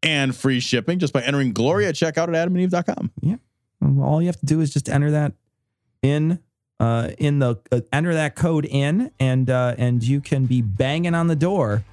[0.02, 3.12] and free shipping just by entering Gloria at checkout at adamandeve.com.
[3.82, 5.34] Well, all you have to do is just enter that
[6.02, 6.40] in
[6.82, 11.14] uh, in the uh, enter that code in and uh, and you can be banging
[11.14, 11.84] on the door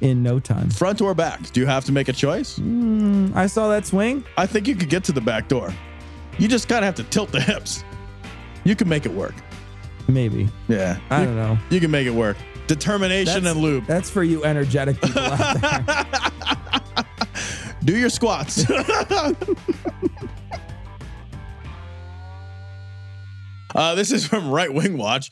[0.00, 0.70] in no time.
[0.70, 1.50] Front or back?
[1.52, 2.58] Do you have to make a choice?
[2.58, 4.24] Mm, I saw that swing.
[4.38, 5.72] I think you could get to the back door.
[6.38, 7.84] You just kind of have to tilt the hips.
[8.64, 9.34] You can make it work.
[10.08, 10.98] Maybe Yeah.
[11.10, 11.58] I you, don't know.
[11.68, 12.36] you can make it work.
[12.66, 13.84] Determination That's- and lube.
[13.86, 17.04] That's for you energetic people out there.
[17.84, 18.64] Do your squats.
[23.74, 25.30] uh, this is from Right Wing Watch.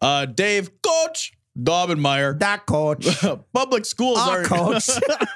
[0.00, 2.38] Uh, Dave Coach Daubenmire.
[2.38, 3.06] that coach.
[3.52, 4.88] Public schools are coach.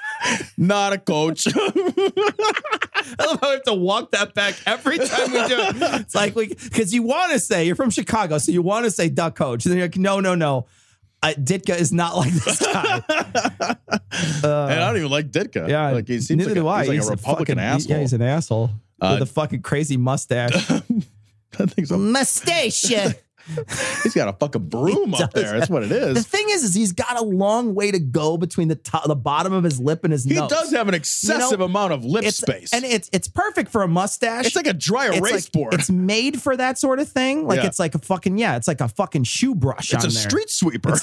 [0.57, 1.47] not a coach.
[1.57, 6.01] I love how we have to walk that back every time we do it.
[6.01, 8.91] It's like we because you want to say you're from Chicago, so you want to
[8.91, 9.67] say duck coach.
[9.67, 10.67] And then you're like, no, no, no.
[11.23, 13.03] Uh, Ditka is not like this guy.
[13.09, 15.69] and I don't even like Ditka.
[15.69, 16.81] Yeah, like he seems neither like, do a, I.
[16.81, 17.97] he's like He's a Republican fucking, asshole.
[17.97, 20.71] Yeah, he's an asshole Uh, with a fucking crazy mustache.
[21.61, 21.97] I think so.
[21.99, 22.83] mustache.
[24.03, 25.59] He's got a fucking broom up there.
[25.59, 28.69] That's what it The thing is, is he's got a long way to go between
[28.69, 30.35] the top, the bottom of his lip and his nose.
[30.35, 30.49] He nose.
[30.49, 32.73] does have an excessive amount of lip it's, space.
[32.73, 34.47] and it's it's perfect for a mustache.
[34.47, 35.75] it's like a dry It's erase like- board.
[35.75, 37.47] It's made for that sort of thing.
[37.47, 37.67] Like Yeah.
[37.67, 38.57] it's like a fucking yeah.
[38.57, 39.93] It's like a fucking shoe brush.
[39.93, 40.23] It's on a there.
[40.23, 40.97] street sweeper.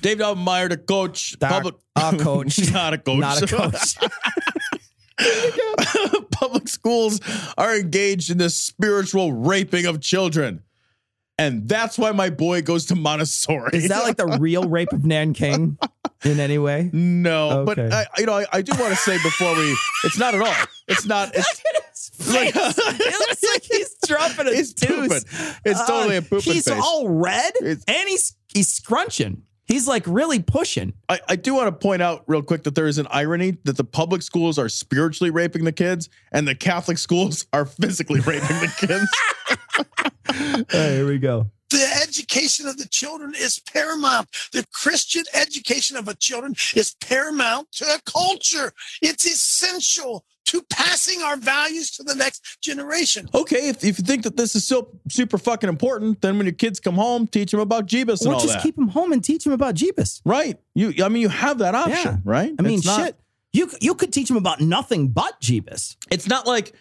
[0.00, 2.72] Dave Meyer, the coach, Doc- public a coach.
[2.72, 3.96] not a coach, Not a coach.
[6.68, 7.20] schools
[7.56, 10.62] are engaged in this spiritual raping of children,
[11.36, 13.70] and that's why my boy goes to Montessori.
[13.72, 15.78] Is that like the real rape of Nanking
[16.24, 16.90] in any way?
[16.92, 17.64] no?
[17.66, 20.40] But I, you know, I, I do want to say before we, it's not at
[20.40, 20.66] all.
[20.88, 21.32] It's not.
[21.90, 22.52] It's Face.
[22.56, 25.08] it looks like he's dropping a It's pooping.
[25.08, 25.24] deuce.
[25.64, 26.80] It's totally a pooping He's face.
[26.82, 29.42] all red It's- and he's he's scrunching.
[29.68, 30.94] He's like really pushing.
[31.10, 33.76] I, I do want to point out real quick that there is an irony that
[33.76, 38.56] the public schools are spiritually raping the kids and the Catholic schools are physically raping
[38.60, 40.66] the kids.
[40.72, 41.50] here we go.
[41.70, 44.28] The education of the children is paramount.
[44.52, 48.72] The Christian education of the children is paramount to a culture.
[49.02, 53.28] It's essential to passing our values to the next generation.
[53.34, 56.54] okay, if, if you think that this is so super fucking important, then when your
[56.54, 58.62] kids come home, teach them about Jeebus and Or all just that.
[58.62, 60.20] keep them home and teach them about Jeebus.
[60.24, 60.58] right.
[60.74, 62.16] You, I mean, you have that option, Yeah.
[62.24, 62.52] right?
[62.58, 63.16] I mean, It's not- shit.
[63.52, 65.96] You you could teach them about nothing but Jeebus.
[66.10, 66.74] It's not like.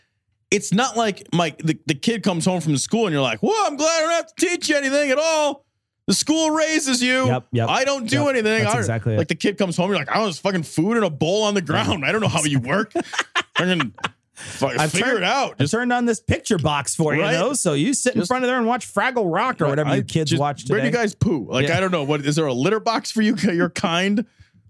[0.50, 3.44] It's not like my the, the kid comes home from the school and you're like,
[3.44, 5.66] well, I'm glad I don't have to teach you anything at all.
[6.08, 7.26] The school raises you.
[7.28, 8.30] Yep, yep, I don't do yep.
[8.30, 8.63] anything.
[8.63, 9.17] That's I- exactly it.
[9.17, 11.54] like the kid comes home, you're like, I was fucking food in a bowl on
[11.54, 12.06] the ground.
[12.06, 12.93] I don't know how you work.
[13.58, 13.93] Fucking
[14.36, 15.54] fucking I've figure turned- it out.
[15.60, 17.54] I Just turned on this picture box for you, though.
[17.54, 20.04] So you sit in front of there and watch Fraggle Rock or whatever I you
[20.04, 21.48] kids just- watch Where do you guys poo?
[21.50, 21.78] Like, Yeah.
[21.78, 22.04] I don't know.
[22.04, 23.36] What is there a litter box for you?
[23.41, 24.26] Your kind?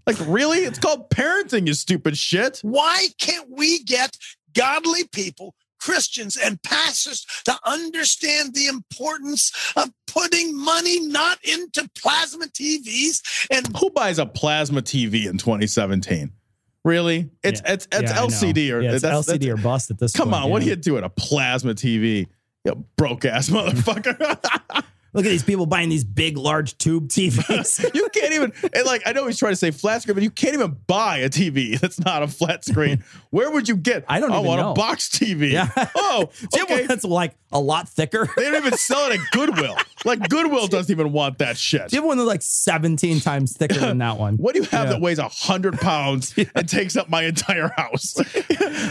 [0.06, 0.60] Like, really?
[0.60, 2.60] It's called parenting, you stupid shit.
[2.62, 4.16] Why can't we get
[4.54, 12.46] godly people, Christians and pastors to understand the importance of putting money not into plasma
[12.46, 13.20] TVs
[13.50, 16.32] and Who buys a plasma TV in 2017?
[16.84, 17.28] Really?
[17.42, 17.72] It's Yeah.
[17.72, 20.30] it's it's Yeah, LCD or yeah, it's that's, LCD that's- or bust at this Come
[20.30, 20.44] point.
[20.44, 21.04] on, what are you doing?
[21.04, 22.26] A plasma TV?
[22.64, 24.16] You broke ass motherfucker.
[25.14, 27.94] Look at these people buying these big, large tube TVs.
[27.94, 30.30] you can't even and like I know he's trying to say flat screen, but you
[30.30, 33.02] can't even buy a TV that's not a flat screen.
[33.30, 34.04] Where would you get?
[34.08, 34.70] I don't I even want know.
[34.72, 35.50] a box TV.
[35.52, 35.70] Yeah.
[35.94, 36.80] Oh, Do you have okay.
[36.80, 38.28] one that's like a lot thicker?
[38.36, 39.76] They don't even sell it at Goodwill.
[40.04, 41.88] Like Goodwill doesn't even want that shit.
[41.88, 44.36] Do you have one that's like 17 times thicker than that one?
[44.36, 44.92] What do you have Yeah.
[44.92, 48.14] that weighs a hundred pounds and takes up my entire house?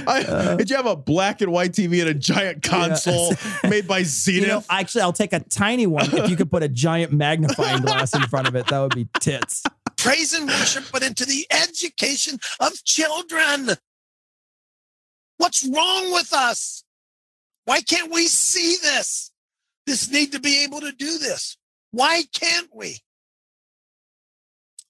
[0.08, 0.56] I, Uh.
[0.56, 4.42] did you have a black and white TV and a giant console made by Zenith?
[4.42, 7.82] You know, actually, I'll take a tiny one if you could put a giant magnifying
[7.82, 8.68] glass in front of it.
[8.68, 9.64] That would be tits.
[9.98, 13.78] praise and worship, but into the education of children.
[15.38, 16.84] What's wrong with us?
[17.66, 19.32] Why can't we see this?
[19.86, 21.58] This need to be able to do this.
[21.92, 23.00] Why can't we?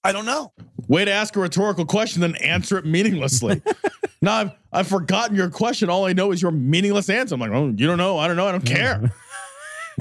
[0.04, 0.52] I don't know.
[0.86, 3.62] Way to ask a rhetorical question, then answer it meaninglessly.
[4.22, 5.90] now I've I've forgotten your question.
[5.90, 7.34] All I know is your meaningless answer.
[7.34, 8.18] I'm like, oh, you don't know.
[8.18, 8.46] I don't know.
[8.46, 9.12] I don't care.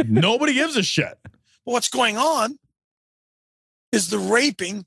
[0.05, 1.17] Nobody gives a shit.
[1.23, 1.31] But
[1.65, 2.57] what's going on
[3.91, 4.85] is the raping,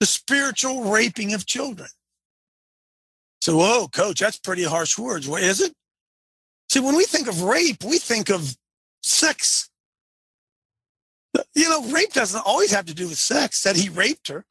[0.00, 1.88] the spiritual raping of children.
[3.40, 5.28] So, whoa, coach, that's pretty harsh words.
[5.28, 5.72] What is it?
[6.70, 8.56] See, when we think of rape, we think of
[9.02, 9.70] sex.
[11.54, 14.44] You know, rape doesn't always have to do with sex, that he raped her.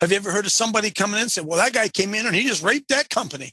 [0.00, 2.26] Have you ever heard of somebody coming in and say, well, that guy came in
[2.26, 3.52] and he just raped that company?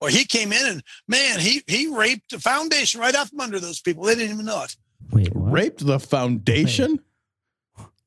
[0.00, 3.58] Or he came in and man, he he raped the foundation right out from under
[3.60, 4.04] those people.
[4.04, 4.76] They didn't even know it.
[5.12, 5.52] Wait, what?
[5.52, 6.98] Raped the foundation?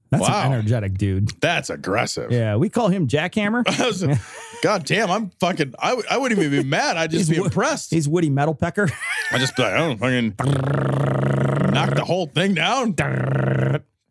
[0.10, 0.46] That's Wow.
[0.48, 1.30] an energetic dude.
[1.42, 2.32] That's aggressive.
[2.32, 3.64] Yeah, we call him Jackhammer.
[4.64, 5.74] God damn, I'm fucking.
[5.80, 6.96] I, w- I wouldn't even be mad.
[6.98, 7.92] I'd just He's be wo- impressed.
[7.92, 8.90] He's Woody Metal Pecker.
[9.32, 10.34] I just be like, oh, fucking
[11.74, 12.94] knock the whole thing down.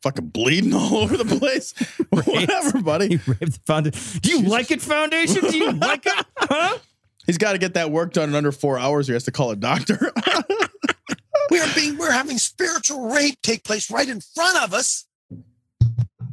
[0.02, 1.72] fucking bleeding all over the place.
[2.10, 3.08] Whatever, buddy.
[3.08, 4.20] he raped the foundation.
[4.20, 5.44] Do you like it, Foundation?
[5.50, 6.26] Do you like it?
[6.36, 6.78] Huh?
[7.26, 9.08] He's got to get that work done in under four hours.
[9.08, 10.12] Or he has to call a doctor.
[11.50, 15.06] We are being we're having spiritual rape take place right in front of us.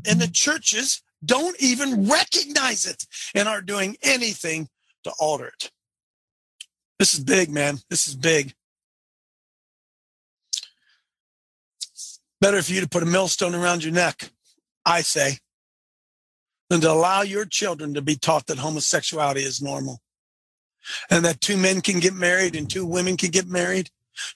[0.05, 4.69] And the churches don't even recognize it and aren't doing anything
[5.03, 5.71] to alter it.
[6.99, 7.79] This is big, man.
[7.89, 8.53] This is big.
[12.41, 14.29] Better for you to put a millstone around your neck,
[14.85, 15.37] I say,
[16.69, 20.01] than to allow your children to be taught that homosexuality is normal
[21.09, 23.89] and that two men can get married and two women can get married.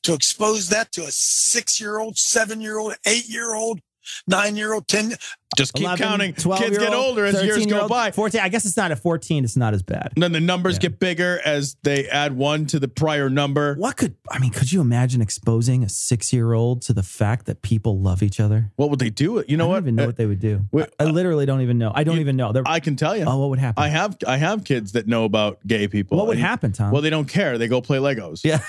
[0.04, 3.80] To expose that to a six year old, seven year old, eight year old,
[4.28, 5.14] nine year old, 10,
[5.56, 6.34] just keep 11, counting.
[6.34, 8.12] 12 Kids get older as years go by.
[8.12, 8.42] 14.
[8.42, 9.44] I guess it's not at 14.
[9.44, 10.12] It's not as bad.
[10.16, 10.82] Then the numbers Yeah.
[10.90, 13.76] get bigger as they add one to the prior number.
[13.76, 17.46] What could, I mean, could you imagine exposing a six year old to the fact
[17.48, 18.72] that people love each other?
[18.76, 19.44] What would they do?
[19.48, 19.78] You know what?
[19.78, 19.84] I don't what?
[19.84, 20.62] even know Uh, what they would do.
[20.76, 21.92] I, I literally don't even know.
[21.96, 22.52] I don't you- even know.
[22.52, 23.24] They're, I can tell you.
[23.26, 23.84] oh, what would happen?
[23.84, 26.18] I have I have kids that know about gay people.
[26.18, 26.92] what would And- happen, Tom?
[26.92, 27.58] Well, they don't care.
[27.58, 28.42] They go play Legos.
[28.44, 28.60] yeah.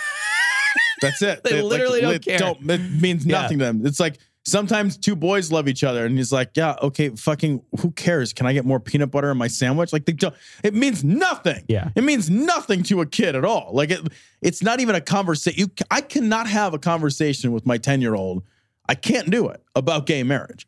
[1.00, 1.40] That's it.
[1.44, 2.38] They literally don't care.
[2.42, 3.42] it means Yeah.
[3.42, 3.86] nothing to them.
[3.86, 4.18] It's like
[4.48, 8.32] sometimes two boys love each other, and he's like, "Yeah, okay, fucking, who cares?
[8.32, 10.34] Can I get more peanut butter in my sandwich?" Like they don't.
[10.62, 11.64] It means nothing.
[11.68, 11.90] Yeah.
[11.94, 13.70] it means nothing to a kid at all.
[13.72, 14.00] Like it,
[14.42, 15.60] it's not even a conversation.
[15.60, 18.42] You, I cannot have a conversation with my ten year old.
[18.88, 20.66] I can't do it about gay marriage.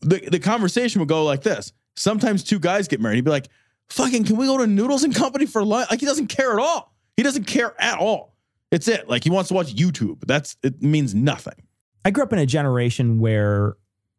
[0.00, 1.72] The the conversation would go like this.
[1.96, 3.16] Sometimes two guys get married.
[3.16, 3.48] He'd be like,
[3.90, 6.58] "Fucking, can we go to Noodles and Company for lunch?" Like he doesn't care at
[6.58, 6.94] all.
[7.16, 8.34] He doesn't care at all.
[8.70, 9.08] It's it.
[9.08, 10.26] Like he wants to watch YouTube.
[10.26, 11.54] That's it means nothing.
[12.04, 13.76] I grew up in a generation where,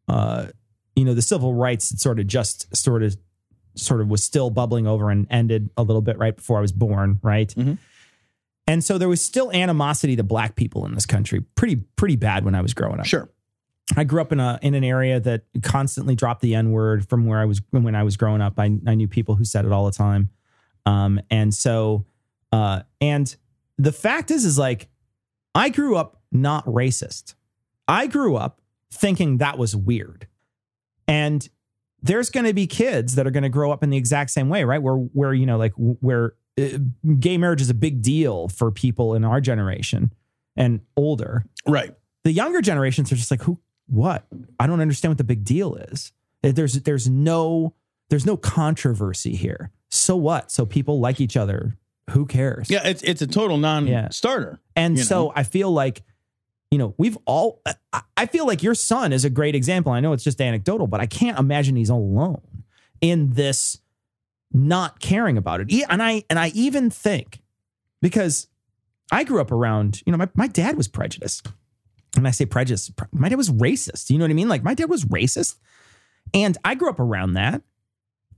[0.08, 0.46] uh,
[0.94, 3.16] you know, the civil rights sort of just sort of,
[3.74, 6.72] sort of was still bubbling over and ended a little bit right before I was
[6.72, 7.48] born, right?
[7.54, 7.78] Mhm.
[8.66, 12.44] And so there was still animosity to black people in this country, pretty pretty bad
[12.44, 13.06] when I was growing up.
[13.06, 13.28] Sure.
[13.96, 17.26] I grew up in a in an area that constantly dropped the N word from
[17.26, 18.58] where I was when I was growing up.
[18.58, 20.30] I, I knew people who said it all the time,
[20.86, 22.06] um, and so
[22.50, 23.36] uh, and
[23.78, 24.88] the fact is is like
[25.54, 27.34] I grew up not racist.
[27.88, 28.60] I grew up
[28.92, 30.26] thinking that was weird,
[31.08, 31.48] and
[32.02, 34.48] there's going to be kids that are going to grow up in the exact same
[34.48, 34.82] way, right?
[34.82, 36.78] Where where you know like where uh,
[37.18, 40.12] gay marriage is a big deal for people in our generation
[40.56, 41.94] and older Right.
[42.24, 43.58] the younger generations are just like who
[43.88, 44.26] what
[44.58, 46.12] i don't understand what the big deal is
[46.42, 47.74] there's there's no
[48.08, 51.76] there's no controversy here so what so people like each other
[52.10, 54.58] who cares Yeah, it's it's a total non-starter.
[54.74, 55.32] and so know?
[55.36, 56.02] i feel like
[56.70, 59.92] you know we've all uh, I- i feel like your son is a great example.
[59.92, 62.64] I know it's just anecdotal but i can't imagine he's alone
[63.00, 63.78] in this
[64.52, 65.72] not caring about it.
[65.88, 67.42] And i and i even think
[68.02, 68.48] because
[69.12, 71.48] i grew up around you know my, my dad was prejudiced.
[72.16, 74.48] And i say prejudice my dad was racist you know what i mean?
[74.48, 75.56] Like my dad was racist.
[76.34, 77.62] And i grew up around that.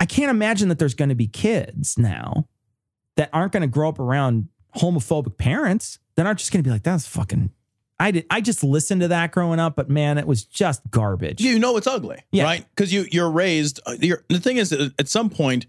[0.01, 2.47] I can't imagine that there's going to be kids now
[3.16, 6.70] that aren't going to grow up around homophobic parents that aren't just going to be
[6.70, 7.51] like, that's fucking.
[8.01, 8.27] I did.
[8.31, 11.41] I just listened to that growing up, but man, it was just garbage.
[11.41, 12.45] You know it's ugly, Yeah.
[12.45, 12.65] right?
[12.75, 13.81] Because you you're raised.
[14.01, 15.67] You're, the thing is, at some point,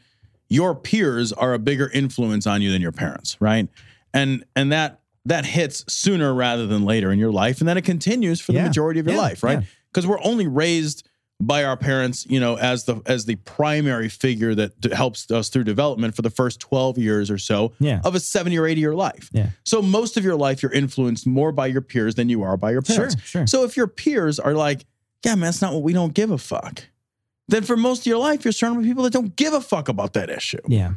[0.48, 3.68] your peers are a bigger influence on you than your parents, right?
[4.14, 7.84] And and that that hits sooner rather than later in your life, and then it
[7.84, 8.66] continues for the Yeah.
[8.68, 9.22] majority of your Yeah.
[9.22, 9.64] life, right?
[9.92, 11.08] Because we're only raised
[11.42, 15.48] by our parents, you know, as the as the primary figure that d- helps us
[15.50, 18.02] through development for the first twelve years or so Yeah.
[18.04, 19.30] of a seventy or eighty year life.
[19.32, 19.50] Yeah.
[19.64, 22.72] So most of your life, you're influenced more by your peers than you are by
[22.72, 23.22] your Sure, parents.
[23.24, 23.48] sure.
[23.48, 24.86] So if your peers are like,
[25.24, 26.84] yeah, man, that's not what we don't give a fuck,
[27.48, 29.88] then for most of your life, you're surrounded with people that don't give a fuck
[29.88, 30.60] about that issue.
[30.68, 30.94] Yeah.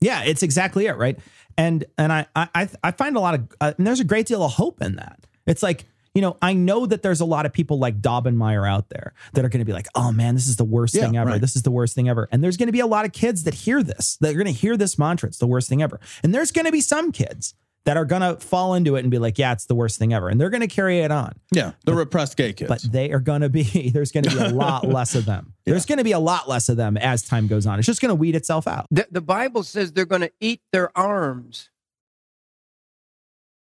[0.00, 1.18] Yeah, it's exactly it, right?
[1.56, 4.42] And and I I I find a lot of uh, and there's a great deal
[4.44, 5.18] of hope in that.
[5.46, 5.86] It's like
[6.18, 9.44] you know, I know that there's a lot of people like Daubenmire out there that
[9.44, 11.30] are going to be like, "Oh man, this is the worst Yeah, thing ever.
[11.30, 11.40] right.
[11.40, 13.44] This is the worst thing ever." And there's going to be a lot of kids
[13.44, 14.16] that hear this.
[14.20, 15.28] That are going to hear this mantra.
[15.28, 16.00] It's the worst thing ever.
[16.24, 17.54] And there's going to be some kids
[17.84, 20.12] that are going to fall into it and be like, "Yeah, it's the worst thing
[20.12, 21.34] ever." And they're going to carry it on.
[21.52, 22.68] Yeah, the repressed gay kids.
[22.68, 25.54] But they are going to be there's going to be a lot less of them.
[25.66, 27.78] There's going to be a lot less of them as time goes on.
[27.78, 28.86] It's just going to weed itself out.
[28.90, 31.70] The, the Bible says they're going to eat their arms.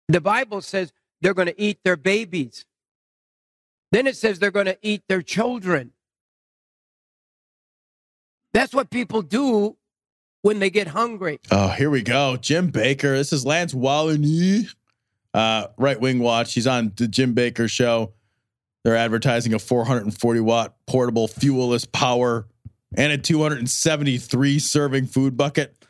[0.08, 0.92] The Bible says
[1.22, 2.66] they're going to eat their babies.
[3.92, 5.92] Then it says they're going to eat their children.
[8.52, 9.76] That's what people do
[10.42, 11.38] when they get hungry.
[11.50, 12.36] oh, here we go.
[12.36, 13.16] Jim Bakker.
[13.16, 14.68] This is Lance Wallnau,
[15.32, 16.52] uh, right wing watch.
[16.52, 18.12] He's on the Jim Bakker show.
[18.84, 22.48] They're advertising a 440 watt portable fuelless power
[22.94, 25.81] and a 273 serving food bucket.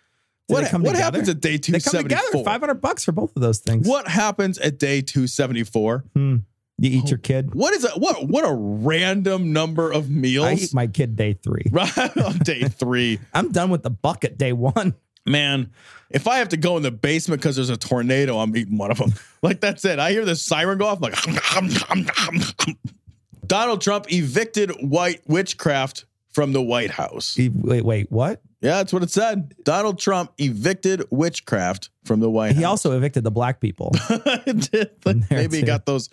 [0.53, 1.05] Do What, they come what together?
[1.05, 1.73] happens at day 274?
[1.73, 2.21] They come together.
[2.33, 2.45] 274?
[2.53, 3.87] Five hundred bucks for both of those things.
[3.89, 6.05] What happens at day 274?
[6.15, 6.37] Hmm.
[6.79, 7.55] You eat your kid.
[7.55, 7.93] What is it?
[7.97, 10.47] What what a random number of meals.
[10.47, 11.65] I eat my kid day three.
[11.71, 13.21] right on day three.
[13.35, 14.95] I'm done with the bucket day one.
[15.25, 15.71] Man,
[16.11, 18.91] if I have to go in the basement because there's a tornado, I'm eating one
[18.91, 19.13] of them.
[19.43, 19.99] Like that's it.
[19.99, 21.01] I hear the siren go off.
[21.03, 22.77] I'm like
[23.47, 27.37] Donald Trump evicted white witchcraft from the White House.
[27.37, 28.41] Wait, wait, what?
[28.63, 29.55] Yeah, that's what it said.
[29.65, 32.71] Donald Trump evicted witchcraft from the White He House.
[32.87, 33.91] also evicted the black people.
[34.47, 34.91] Did.
[35.07, 36.09] In there, Maybe he got those.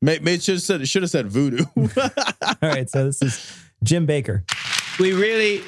[0.00, 1.64] Maybe it should have said it should have said voodoo.
[1.76, 3.52] All right, so this is
[3.84, 4.42] Jim Bakker.
[4.98, 5.62] We really,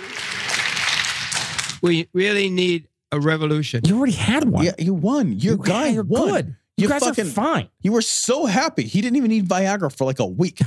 [1.82, 3.82] we really need a revolution.
[3.84, 4.64] You already had one.
[4.64, 5.32] yeah, you won.
[5.38, 6.28] Your You- guy yeah, you're won.
[6.30, 6.56] good.
[6.76, 7.68] You, guys fucking, are fine.
[7.82, 8.82] You were so happy.
[8.82, 10.58] He didn't even need Viagra for like a week.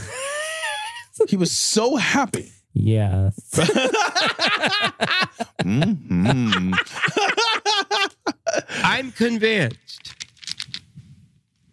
[1.27, 2.53] he was so happy.
[2.79, 3.31] Yeah.
[5.63, 6.73] Mhm.
[8.83, 10.13] I'm convinced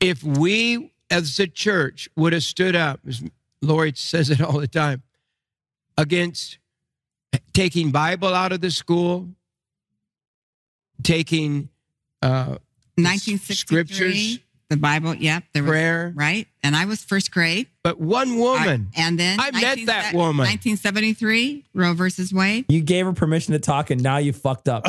[0.00, 3.22] if we as a church would have stood up, as
[3.62, 5.02] Lori says it all the time,
[5.96, 6.58] against
[7.52, 9.28] taking Bible out of the school,
[11.02, 11.68] taking
[12.22, 12.58] uh,
[12.96, 13.54] 1963.
[13.54, 14.38] Scriptures.
[14.70, 15.44] The Bible, yep.
[15.52, 16.48] There was, prayer, Right.
[16.62, 17.66] And I was first grade.
[17.82, 18.88] but one woman.
[18.96, 20.46] I- and then I met that woman.
[20.46, 22.64] 1973, Roe versus Wade.
[22.70, 24.84] You gave her permission to talk, and now you fucked up.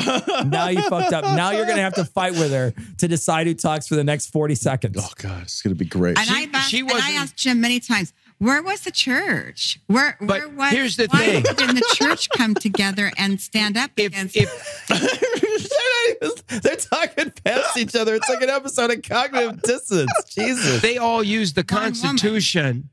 [0.46, 1.24] now you fucked up.
[1.26, 4.28] Now you're gonna have to fight with her to decide who talks for the next
[4.28, 4.96] 40 seconds.
[5.00, 6.18] oh God, it's gonna be great.
[6.18, 9.80] And, She- I've asked, she and I asked Jim many times, where was the church?
[9.88, 11.44] Where, But where was, here's the why thing.
[11.44, 14.50] didn't the church come together and stand up If, against if
[16.62, 18.16] They're talking past each other.
[18.16, 20.12] It's like an episode of cognitive dissonance.
[20.30, 20.82] Jesus.
[20.82, 21.94] they all use the One woman.
[22.02, 22.90] Constitution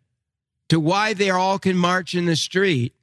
[0.68, 2.95] to why they all can march in the street,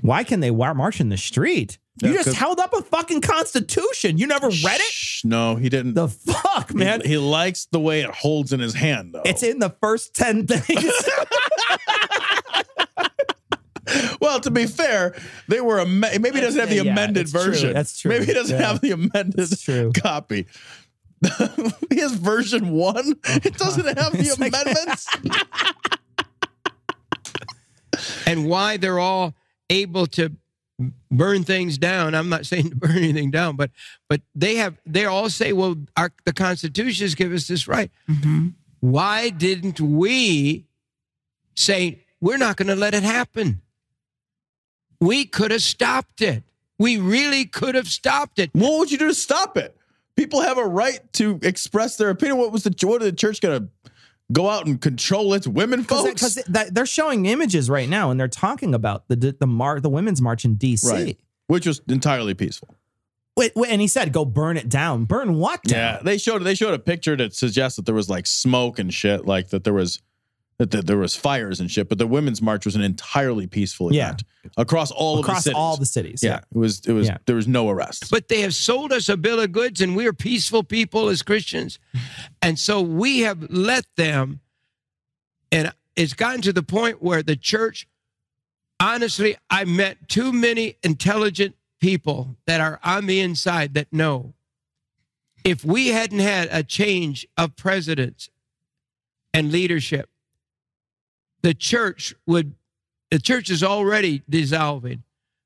[0.00, 1.78] Why can they march in the street?
[2.00, 4.16] You just just 'cause- held up a fucking constitution.
[4.16, 4.92] You never read it?
[4.92, 5.92] Shh, no, he didn't.
[5.94, 7.02] The fuck, man.
[7.02, 9.22] He, he likes the way it holds in his hand, though.
[9.26, 10.92] It's in the first 10 things.
[14.20, 15.14] well, to be fair,
[15.48, 17.42] they were am- maybe he doesn't have the Yeah, amended it's true.
[17.44, 17.72] version.
[17.72, 18.10] That's true.
[18.10, 18.66] Maybe he doesn't Yeah.
[18.68, 19.92] have the amended true.
[19.92, 20.46] copy.
[21.90, 23.14] he has version one.
[23.26, 25.06] It doesn't have the It's like- amendments.
[28.26, 29.34] and why they're all
[29.70, 30.32] able to
[31.10, 32.14] burn things down.
[32.14, 33.70] I'm not saying to burn anything down, but
[34.08, 37.90] but they have they all say, well, our, the Constitutions give us this right.
[38.08, 38.54] Mhm.
[38.80, 40.66] Why didn't we
[41.54, 43.60] say we're not going to let it happen?
[45.02, 46.44] We could have stopped it.
[46.78, 48.50] We really could have stopped it.
[48.52, 49.76] what would you do to stop it?
[50.16, 52.38] People have a right to express their opinion.
[52.38, 53.90] What was the what are the church going to
[54.32, 56.12] go out and control its women folks?
[56.12, 60.22] Because they're showing images right now and they're talking about the the mar- the women's
[60.22, 60.88] march in DC.
[60.88, 62.76] right, which was entirely peaceful.
[63.36, 65.78] Wait, wait, and he said, "Go burn it down." Burn what down?
[65.78, 68.92] Yeah, they showed they showed a picture that suggests that there was like smoke and
[68.92, 70.00] shit, like that there was
[70.58, 73.92] that, that there was fires and shit, but the women's march was an entirely peaceful
[73.92, 74.08] Yeah.
[74.08, 74.22] event
[74.56, 75.54] across all of the cities.
[75.56, 76.22] all the cities.
[76.22, 77.18] yeah, it was it was Yeah.
[77.26, 78.10] there was no arrests.
[78.10, 81.22] But they have sold us a bill of goods, and we are peaceful people as
[81.22, 81.78] Christians.
[82.42, 84.40] And so we have let them,
[85.50, 87.86] and it's gotten to the point where the church,
[88.80, 94.34] honestly, I met too many intelligent people that are on the inside that know
[95.44, 98.28] if we hadn't had a change of presidents
[99.34, 100.08] and leadership,
[101.42, 102.54] the church would,
[103.10, 105.02] the church is already dissolving,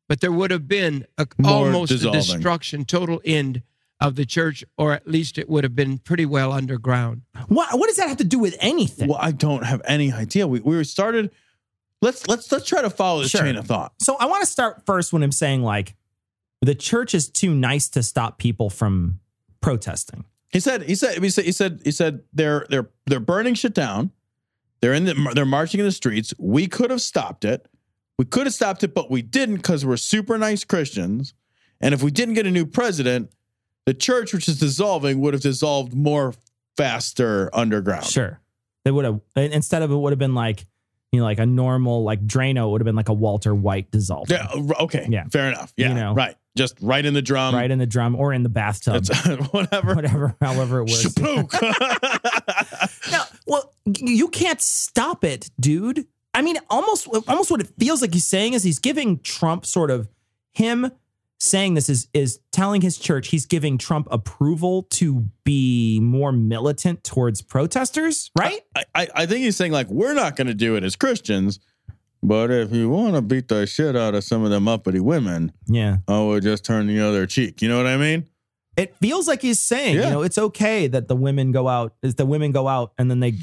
[0.09, 2.21] but there would have been a, almost dissolving.
[2.21, 3.63] a destruction, total end
[4.01, 7.23] of the church, or at least it would have been pretty well underground.
[7.49, 9.09] What what does that have to do with anything?
[9.09, 10.47] Well, I don't have any idea.
[10.47, 11.31] We we started.
[12.03, 13.41] Let's let's let's try to follow this Sure.
[13.41, 13.95] chain of thought.
[14.01, 15.97] So I want to start first when I'm saying like
[16.61, 19.21] the church is too nice to stop people from
[19.63, 20.25] protesting.
[20.51, 23.73] He said he said he said he said he said they're they're they're burning shit
[23.75, 24.11] down.
[24.87, 26.33] They're in the they're marching in the streets.
[26.39, 27.67] We could have stopped it.
[28.21, 31.35] We could have stopped it, but we didn't because we're super nice Christians.
[31.81, 33.33] And if we didn't get a new president,
[33.85, 36.35] the church, which is dissolving, would have dissolved more
[36.77, 38.05] faster underground.
[38.05, 38.39] Sure.
[38.85, 40.65] They would have instead of it would have been like
[41.11, 43.91] you know like a normal like Drano it would have been like a Walter White
[43.91, 44.31] dissolve.
[44.31, 44.47] Yeah.
[44.83, 45.09] Okay.
[45.11, 45.25] Yeah.
[45.33, 45.73] Fair enough.
[45.77, 45.89] Yeah.
[45.89, 46.15] You know.
[46.15, 46.37] Right.
[46.57, 47.57] Just right in the drum.
[47.57, 48.95] right in the drum or in the bathtub.
[48.95, 49.97] It's- whatever.
[49.97, 51.07] Whatever, however it works.
[51.07, 51.51] Shapook.
[53.13, 56.07] No, well, you can't stop it, dude.
[56.35, 59.91] I mean, almost, almost what it feels like he's saying is he's giving Trump sort
[59.91, 60.09] of
[60.53, 60.91] him
[61.39, 67.05] saying this is is telling his church he's giving Trump approval to be more militant
[67.05, 68.61] towards protesters, right?
[68.75, 71.61] I, I, I think he's saying like we're not going to do it as Christians,
[72.23, 75.53] but if you want to beat the shit out of some of them uppity women,
[75.67, 75.99] yeah.
[76.09, 77.61] I we'll just turn the other cheek.
[77.61, 78.27] You know what I mean?
[78.77, 80.05] It feels like he's saying, Yeah.
[80.05, 83.11] you know, it's okay that the women go out, is the women go out and
[83.11, 83.35] then they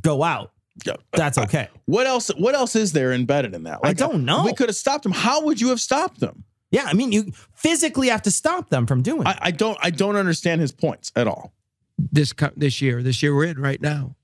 [0.00, 0.52] go out.
[0.84, 0.96] Yeah.
[1.12, 1.68] That's okay.
[1.86, 2.28] What else?
[2.28, 3.80] What else is there embedded in that?
[3.82, 4.44] I don't know.
[4.44, 5.12] We could have stopped them.
[5.12, 6.44] How would you have stopped them?
[6.70, 9.28] Yeah, I mean, you physically have to stop them from doing it.
[9.28, 9.78] I, I don't.
[9.80, 11.54] I don't understand his points at all.
[11.98, 14.16] this this year, this year we're in right now.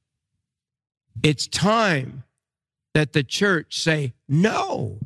[1.23, 2.25] It's time
[2.95, 4.99] that the church say no.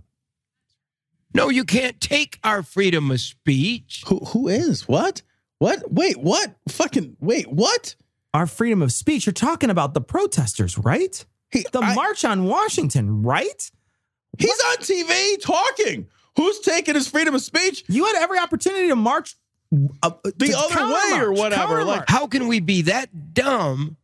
[1.35, 4.03] No, you can't take our freedom of speech.
[4.09, 5.23] Who who is what?
[5.59, 5.91] What?
[5.91, 6.55] Wait, what?
[6.69, 7.95] Fucking wait, what?
[8.35, 9.27] Our freedom of speech.
[9.27, 11.25] You're talking about the protesters, right?
[11.51, 13.71] He, The I- March on Washington, right?
[14.39, 16.07] he's on TV talking.
[16.37, 17.85] Who's taking his freedom of speech?
[17.89, 19.37] You had every opportunity to march
[20.03, 23.97] uh, The other way or whatever, like- How can we be that dumb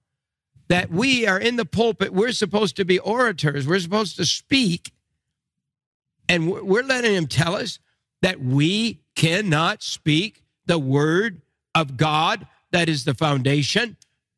[0.69, 2.15] that we are in the pulpit?
[2.15, 3.67] We're supposed to be orators.
[3.67, 4.93] We're supposed to speak.
[6.29, 7.79] And we're we're letting him tell us
[8.23, 11.43] that we cannot speak the word
[11.75, 13.97] of God that is the foundation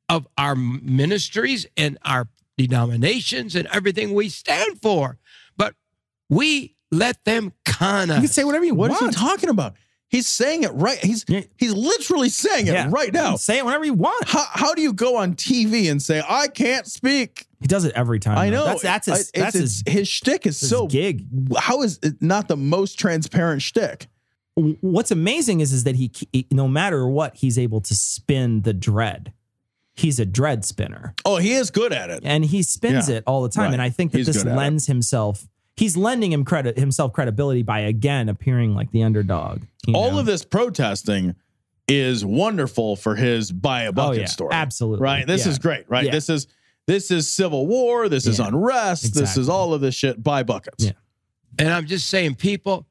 [0.09, 5.18] of our ministries and our denominations and everything we stand for.
[5.57, 5.75] But
[6.29, 9.03] we let them kind you can say whatever you What is want.
[9.03, 9.75] What is he talking about?
[10.09, 10.99] He's saying it right.
[10.99, 11.25] He's
[11.57, 12.89] he's literally saying it Yeah.
[12.91, 13.35] right now.
[13.37, 14.29] say it whenever you want.
[14.29, 17.47] How how do you go on TV and say I can't speak?
[17.61, 18.39] He does it every time.
[18.39, 18.57] I though.
[18.59, 21.27] know That's that's his, I- that's it's- his, his shtick is his so gig.
[21.59, 24.07] How is it not the most transparent shtick?
[24.57, 28.73] What's amazing is is that he, he no matter what he's able to spin the
[28.73, 29.33] dread.
[29.97, 31.15] He's a dread spinner.
[31.25, 32.21] Oh, he is good at it.
[32.25, 33.17] and he spins Yeah.
[33.17, 33.67] it all the time.
[33.67, 33.73] Right.
[33.75, 34.57] And I think that He's this good at it.
[34.57, 35.47] lends himself.
[35.77, 39.63] He's lending him credit himself credibility by again appearing like the underdog.
[39.93, 40.19] All know?
[40.21, 41.35] of this protesting
[41.87, 44.27] is wonderful for his buy a oh, bucket Oh, yeah.
[44.27, 44.51] story.
[44.53, 45.03] Absolutely.
[45.03, 45.27] Right.
[45.27, 45.53] This Yeah.
[45.53, 45.85] is great.
[45.89, 46.07] Right.
[46.07, 46.13] Yeah.
[46.13, 46.47] This is
[46.87, 48.09] this is civil war.
[48.09, 48.49] This is Yeah.
[48.49, 49.15] unrest.
[49.15, 50.23] This is all of this shit.
[50.23, 50.85] Buy buckets.
[50.85, 50.93] Yeah.
[51.59, 52.87] And I'm just saying, people,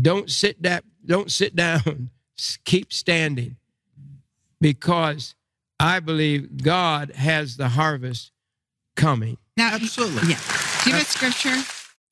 [0.00, 2.10] don't sit that, don't sit down.
[2.64, 3.56] Keep standing,
[4.60, 5.34] because
[5.78, 8.32] I believe God has the harvest
[8.96, 9.36] coming.
[9.56, 10.30] Now, Absolutely.
[10.30, 10.40] Yeah.
[10.82, 11.54] Do you have a scripture?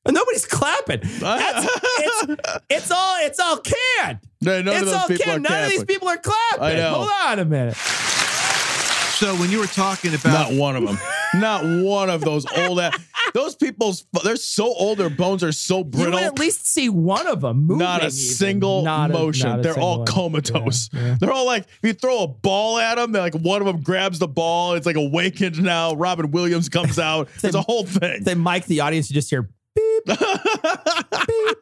[0.06, 1.00] Uh, nobody's clapping.
[1.18, 1.68] That's,
[1.98, 4.20] it's, it's all it's all canned.
[4.40, 5.46] No, none of it's those all people canned.
[5.46, 6.62] are None of these people are clapping.
[6.62, 6.94] I know.
[6.94, 7.76] Hold on a minute.
[7.76, 10.98] So when you were talking about Not one of them.
[11.34, 12.98] Not one of those old ass.
[13.34, 14.98] Those people's they're so old.
[14.98, 16.12] Their bones are so You brittle.
[16.14, 17.78] would at least see one of them moving.
[17.78, 18.10] not a even.
[18.10, 19.60] single Not motion.
[19.60, 20.32] a they're all single one.
[20.42, 20.90] comatose.
[20.92, 21.16] Yeah, yeah.
[21.20, 23.80] They're all like, if you throw a ball at them, they're like one of them
[23.82, 24.74] grabs the ball.
[24.74, 25.94] It's like awakened now.
[25.94, 27.28] Robin Williams comes out.
[27.44, 28.24] It's a whole thing.
[28.24, 30.18] Then Mike, the audience, you just hear beep, beep,
[31.28, 31.56] beep.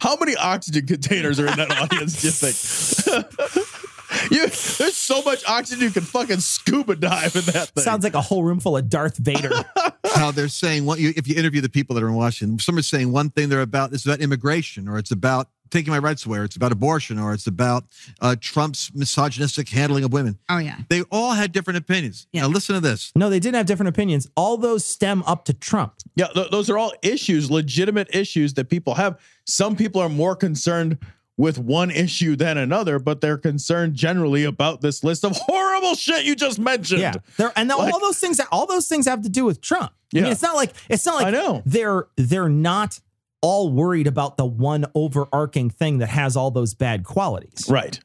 [0.00, 2.20] How many oxygen containers are in that audience?
[2.20, 2.54] Do you think?
[4.30, 7.84] you, there's so much oxygen you can fucking scuba dive in that thing.
[7.84, 9.50] Sounds like a whole room full of Darth Vader.
[10.14, 12.76] how they're saying what you if you interview the people that are in Washington, some
[12.78, 16.24] are saying one thing they're about it's about immigration or it's about taking my rights
[16.26, 17.84] away, or it's about abortion, or it's about
[18.20, 20.38] uh, Trump's misogynistic handling of women.
[20.48, 20.78] Oh yeah.
[20.88, 22.26] They all had different opinions.
[22.32, 23.12] Now listen to this.
[23.14, 24.28] No, they didn't have different opinions.
[24.36, 25.94] All those stem up to Trump.
[26.14, 29.18] Yeah, th- those are all issues, legitimate issues that people have.
[29.44, 30.98] Some people are more concerned
[31.38, 36.24] with one issue than another, but they're concerned generally about this list of horrible shit
[36.24, 37.00] you just mentioned.
[37.00, 39.92] Yeah, they're, and Like- all those things, all those things have to do with Trump.
[40.14, 40.30] I mean, Yeah.
[40.32, 41.62] it's not like it's not like I know.
[41.66, 43.00] they're they're not
[43.42, 47.66] all worried about the one overarching thing that has all those bad qualities.
[47.68, 48.00] Right.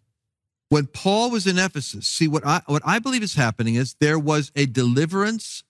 [0.69, 4.19] When Paul was in Ephesus, see what I what I believe is happening is there
[4.19, 5.63] was a deliverance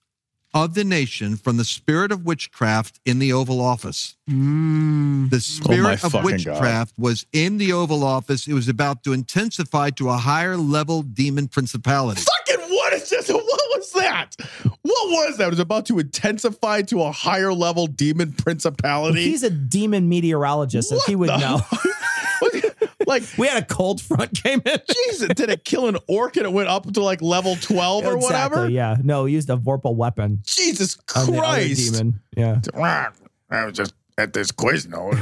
[0.54, 4.16] of the nation from the spirit of witchcraft in the Oval Office.
[4.28, 5.30] Mm.
[5.30, 8.46] The oh, spirit of fucking witchcraft was in the Oval Office.
[8.46, 12.22] It was about to intensify to a higher level demon principality.
[12.22, 13.30] Fucking what is this?
[13.62, 14.36] What was that?
[14.82, 15.46] What was that?
[15.46, 19.22] It was about to intensify to a higher level demon principality.
[19.24, 21.60] He's a demon meteorologist, so he would the- know.
[23.12, 24.78] like we had a cold front came in.
[25.08, 28.16] Jesus, did it kill an orc and it went up to like level 12 or
[28.16, 28.68] Exactly, whatever?
[28.68, 30.40] Yeah, no, he used a Vorpal weapon.
[30.44, 31.92] Jesus on the other Christ.
[31.92, 32.20] demon.
[32.36, 32.60] Yeah.
[33.50, 35.14] I was just at this quiz note.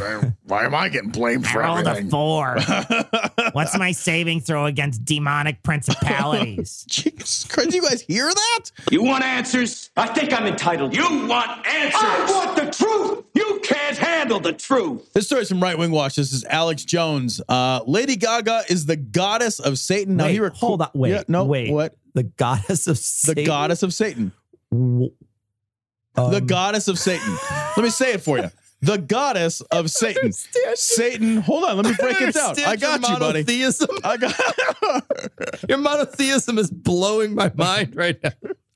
[0.44, 2.10] Why am I getting blamed for rolled a everything?
[2.10, 2.56] four.
[3.52, 6.84] What's my saving throw against demonic principalities?
[6.88, 8.70] Jesus Christ, you guys hear that?
[8.90, 9.90] You want answers?
[9.96, 10.94] I think I'm entitled.
[10.94, 12.00] You want answers?
[12.02, 13.24] I want the truth.
[13.34, 15.12] You can't handle the truth.
[15.12, 16.16] This story's from Right Wing Watch.
[16.16, 17.40] This is Alex Jones.
[17.48, 20.16] Uh, Lady Gaga is the goddess of Satan.
[20.16, 20.90] Now Wait, he rec- hold on.
[20.94, 21.70] Wait, Yeah, no, wait.
[21.72, 21.94] What?
[22.14, 22.96] The goddess of
[23.34, 24.32] The goddess of Satan.
[24.72, 25.12] W-
[26.16, 27.36] the Um, goddess of Satan.
[27.76, 28.50] Let me say it for you.
[28.82, 30.32] The goddess of Satan.
[30.74, 31.36] Satan.
[31.38, 31.76] Hold on.
[31.76, 32.54] Let me break it down.
[32.66, 33.40] I got you, buddy.
[33.44, 33.88] Monotheism.
[34.04, 34.34] I got.
[35.68, 38.30] Your monotheism is blowing my mind right now.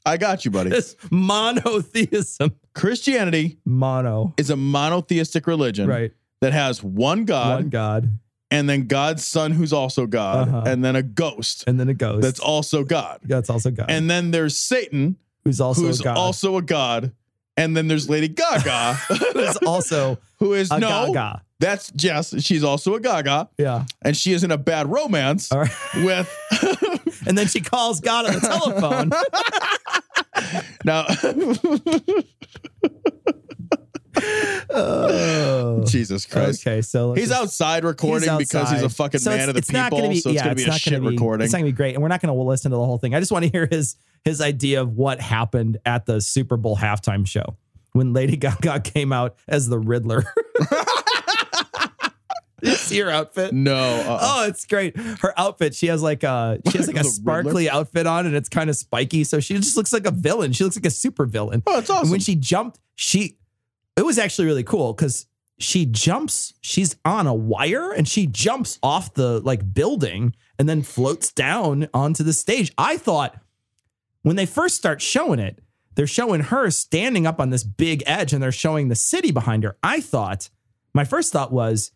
[0.06, 0.68] I got you, buddy.
[0.70, 2.54] This monotheism.
[2.74, 4.34] Christianity Mono.
[4.36, 6.12] is a monotheistic religion Right.
[6.40, 8.18] that has one God, One God.
[8.50, 10.62] and then God's son, who's also God, Uh-huh.
[10.66, 12.20] and then a ghost And then a ghost.
[12.22, 13.20] that's also God.
[13.22, 13.86] Yeah, that's also God.
[13.88, 16.16] And then there's Satan, who's also who's a God.
[16.18, 17.12] also a God.
[17.56, 18.94] And then there's Lady Gaga,
[19.32, 21.42] who's also who is a no, Gaga.
[21.60, 22.34] that's Jess.
[22.42, 23.84] She's also a Gaga, Yeah.
[24.02, 25.70] and she is in a bad romance All right.
[25.96, 26.28] with
[27.26, 29.10] And then she calls God on the telephone.
[30.84, 31.06] now.
[34.70, 35.84] Oh.
[35.86, 36.66] Jesus Christ.
[36.66, 39.48] Okay, so let's He's just- outside recording He's because he's a fucking So man it's-
[39.48, 40.08] of the people.
[40.08, 41.44] be, so it's yeah, gonna be a not shit be, recording.
[41.44, 43.14] It's not gonna be great, and we're not gonna listen to the whole thing.
[43.14, 46.76] I just want to hear his his idea of what happened at the Super Bowl
[46.76, 47.56] halftime show
[47.92, 50.24] when Lady Gaga came out as the Riddler.
[52.62, 53.52] you see her outfit?
[53.52, 53.74] no.
[53.76, 54.18] uh-uh.
[54.22, 54.96] Oh, it's great.
[54.96, 58.48] Her outfit, she has like a she has like a sparkly outfit on and it's
[58.48, 59.24] kind of spiky.
[59.24, 60.52] So she just looks like a villain.
[60.52, 61.62] She looks like a super villain.
[61.66, 62.10] Oh, it's And awesome.
[62.10, 63.36] when she jumped, she
[63.96, 65.26] it was actually really cool because
[65.58, 70.82] she jumps, she's on a wire and she jumps off the like building and then
[70.82, 72.72] floats down onto the stage.
[72.76, 73.38] I thought
[74.22, 75.60] when they first start showing it,
[75.94, 79.62] they're showing her standing up on this big edge and they're showing the city behind
[79.62, 79.76] her.
[79.82, 80.50] I thought,
[80.92, 81.92] my first thought was,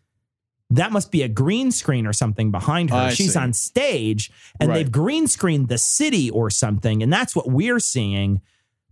[0.69, 2.95] that must be a green screen or something behind her.
[2.95, 3.39] I She's see.
[3.39, 4.75] on stage and Right.
[4.75, 7.01] they've green screened the city or something.
[7.03, 8.39] And that's what we're seeing.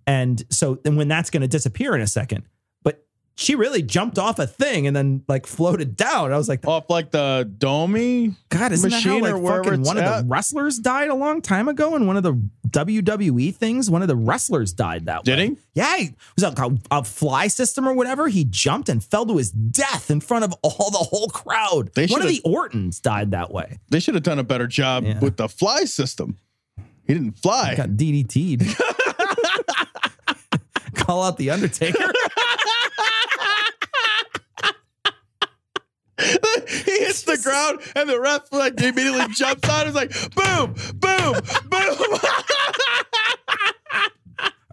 [0.07, 2.43] And so then when that's going to disappear in a second,
[3.39, 6.33] she really jumped off a thing and then like floated down.
[6.33, 9.33] I was like, Off like the Domi God, isn't that how like
[9.63, 12.33] fucking one of the wrestlers died a long time ago in one of the
[12.69, 13.91] WWE things?
[13.91, 15.49] One of the wrestlers died that Did way.
[15.49, 15.61] Did he?
[15.75, 18.27] Yeah, he was like a, a fly system or whatever.
[18.27, 21.93] He jumped and fell to his death in front of all the whole crowd.
[21.93, 23.77] They one of the Ortons died that way.
[23.89, 25.19] They should have done a better job Yeah.
[25.19, 26.39] with the fly system.
[27.05, 27.75] He didn't fly.
[27.75, 28.65] Got DDT'd.
[30.95, 31.99] Call out the Undertaker.
[36.67, 39.87] he hits the ground and the ref like immediately jumps on.
[39.87, 41.35] It's like boom, boom,
[41.69, 42.19] boom.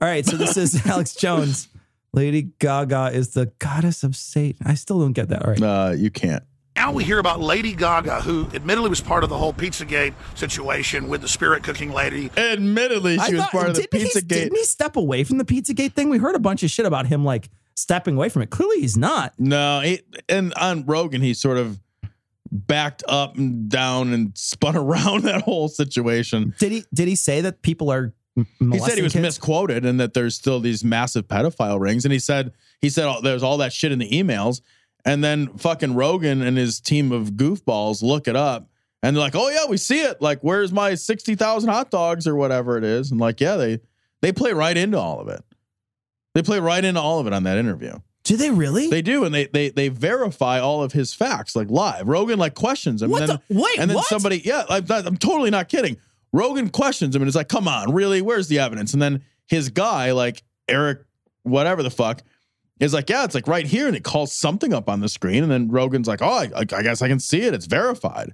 [0.00, 1.68] All right, so this is Alex Jones.
[2.12, 4.66] Lady Gaga is the goddess of Satan.
[4.66, 5.44] I still don't get that.
[5.44, 5.62] All right.
[5.62, 6.42] uh, you can't.
[6.76, 11.08] Now we hear about Lady Gaga, who admittedly was part of the whole Pizzagate situation
[11.08, 12.30] with the spirit cooking lady.
[12.36, 14.42] Admittedly, she I was thought- part of the didn't he- Pizza Gate.
[14.44, 16.08] Didn't he step away from the Pizzagate thing?
[16.10, 18.50] We heard a bunch of shit about him like stepping away from it.
[18.50, 19.34] Clearly, he's not.
[19.38, 21.80] No, he, and on Rogan, he sort of
[22.50, 26.54] backed up and down and spun around that whole situation.
[26.58, 26.84] Did he?
[26.92, 28.12] Did he say that people are?
[28.34, 29.22] He said he was kids?
[29.22, 32.04] misquoted and that there's still these massive pedophile rings.
[32.04, 34.60] And he said he said oh, there's all that shit in the emails.
[35.04, 38.68] And then fucking Rogan and his team of goofballs look it up
[39.04, 40.22] and they're like, oh yeah, we see it.
[40.22, 43.10] Like, where's my sixty thousand hot dogs or whatever it is?
[43.10, 43.80] And like, yeah, they
[44.22, 45.44] they play right into all of it.
[46.34, 47.98] They play right into all of it on that interview.
[48.24, 48.88] Do they really?
[48.88, 52.08] They do, and they they they verify all of his facts like live.
[52.08, 53.10] Rogan like questions him.
[53.10, 54.06] What and then, the- wait, and then what?
[54.06, 55.98] somebody, yeah, I'm, not- I'm totally not kidding.
[56.32, 58.22] Rogan questions him and is like, "Come on, really?
[58.22, 61.00] Where's the evidence?" And then his guy, like Eric,
[61.42, 62.22] whatever the fuck,
[62.80, 65.42] is like, "Yeah, it's like right here," and it calls something up on the screen,
[65.42, 67.52] and then Rogan's like, "Oh, I, I guess I can see it.
[67.54, 68.32] It's verified."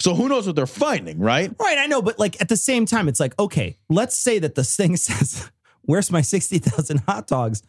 [0.00, 1.52] So who knows what they're finding, right?
[1.60, 4.54] Right, I know, but like at the same time, it's like, okay, let's say that
[4.54, 5.50] this thing says,
[5.82, 7.62] Where's my 60,000 hot dogs?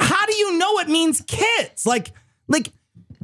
[0.00, 1.84] How do you know it means kids?
[1.84, 2.12] Like,
[2.46, 2.72] like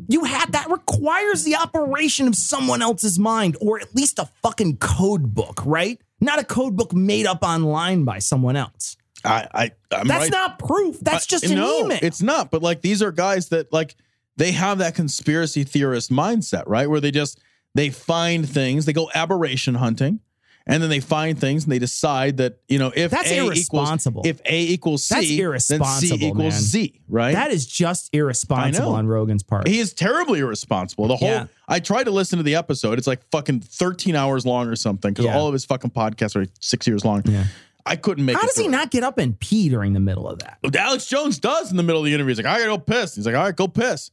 [0.08, 4.78] you had that requires the operation of someone else's mind, or at least a fucking
[4.78, 6.00] code book, right?
[6.20, 8.96] Not a code book made up online by someone else.
[9.24, 10.30] I, I I'm That's right.
[10.32, 11.00] not proof.
[11.00, 11.98] That's I- just an no, email.
[12.02, 12.50] It's not.
[12.50, 13.96] But like these are guys that like
[14.36, 16.88] they have that conspiracy theorist mindset, right?
[16.90, 17.40] Where they just
[17.74, 20.20] they find things, they go aberration hunting,
[20.66, 24.22] and then they find things and they decide that you know if That's A irresponsible.
[24.26, 26.50] equals if A equals C, That's then C equals man.
[26.52, 27.34] Z, right?
[27.34, 29.68] That is just irresponsible on Rogan's part.
[29.68, 31.08] He is terribly irresponsible.
[31.08, 31.46] The whole Yeah.
[31.68, 32.98] I tried to listen to the episode.
[32.98, 35.36] It's like fucking 13 hours long or something because Yeah.
[35.36, 37.22] all of his fucking podcasts are six years long.
[37.24, 37.44] Yeah.
[37.86, 40.38] I couldn't make How does he not get up and pee during the middle of
[40.38, 40.58] that?
[40.74, 42.30] Alex Jones does in the middle of the interview.
[42.30, 43.14] He's like, I gotta go piss.
[43.16, 44.10] He's like, all right, go piss.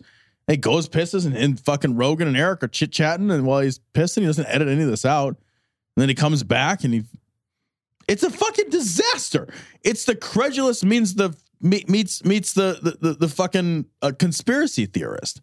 [0.47, 3.31] And he goes, pisses, and, and fucking Rogan and Eric are chit chatting.
[3.31, 5.37] And while he's pissing, he doesn't edit any of this out.
[6.01, 7.03] Then he comes back and he,
[8.07, 9.47] it's a fucking disaster.
[9.83, 15.41] It's the credulous means the meets meets the the the, the fucking uh, conspiracy theorist.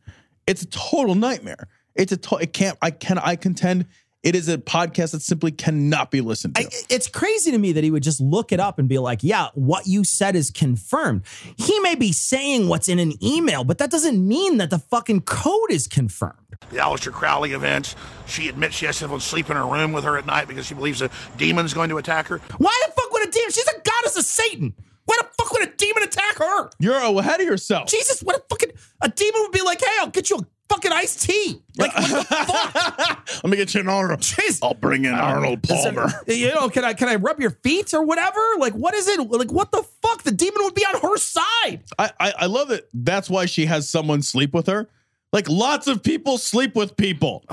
[0.49, 1.69] It's a total nightmare.
[1.95, 3.87] It's a to- it can't I can I contend
[4.29, 6.63] it is a podcast that simply cannot be listened to.
[6.63, 9.21] I, it's crazy to me that he would just look it up and be like,
[9.23, 11.23] yeah, what you said is confirmed.
[11.57, 15.23] He may be saying what's in an email, but that doesn't mean that the fucking
[15.23, 16.35] code is confirmed.
[16.71, 17.97] the Aleister Crowley events.
[18.27, 20.75] She admits she has someone sleep in her room with her at night because she
[20.75, 21.09] believes a
[21.39, 22.37] demon's going to attack her.
[22.59, 23.51] Why the fuck would a demon?
[23.51, 24.75] She's a goddess of Satan.
[25.07, 26.69] Why the fuck would a demon attack her?
[26.79, 27.89] You're ahead of yourself.
[27.89, 30.93] Jesus, what a fucking a demon would be like, hey, I'll get you a fucking
[30.93, 31.63] iced tea.
[31.77, 33.29] Like, what the fuck?
[33.45, 34.21] Let me get you an Arnold.
[34.21, 34.59] Jeez.
[34.63, 36.13] I'll bring in uh, Arnold Is there- Palmer.
[36.27, 38.41] you know, can I can I rub your feet or whatever?
[38.59, 39.19] Like, what is it?
[39.31, 40.23] Like, what the fuck?
[40.23, 41.83] The demon would be on her side.
[41.99, 42.89] I, I I love it.
[42.95, 44.89] That's why she has someone sleep with her.
[45.33, 47.45] Like lots of people sleep with people.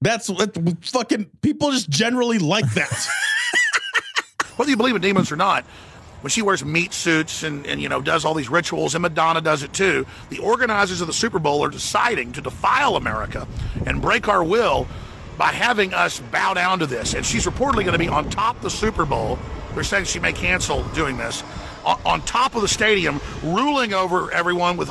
[0.00, 3.08] That's what fucking people just generally like that.
[4.56, 5.64] Whether you believe in demons or not,
[6.20, 9.40] when she wears meat suits and, and you know does all these rituals, and Madonna
[9.40, 13.46] does it too, the organizers of the Super Bowl are deciding to defile America
[13.86, 14.86] and break our will
[15.36, 17.14] by having us bow down to this.
[17.14, 19.38] And she's reportedly going to be on top of the Super Bowl.
[19.74, 21.44] They're saying she may cancel doing this.
[21.84, 24.90] On, on top of the stadium, ruling over everyone with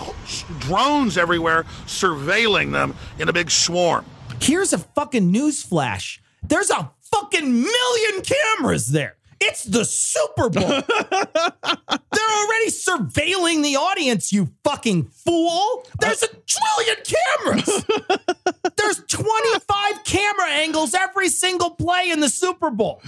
[0.60, 4.06] drones everywhere, surveilling them in a big swarm.
[4.40, 6.22] Here's a fucking news flash.
[6.42, 9.17] There's a fucking million cameras there.
[9.40, 10.68] It's the Super Bowl.
[10.68, 15.86] They're already surveilling the audience, you fucking fool.
[16.00, 17.86] There's a trillion cameras.
[18.78, 23.02] There's 25 camera angles every single play in the Super Bowl.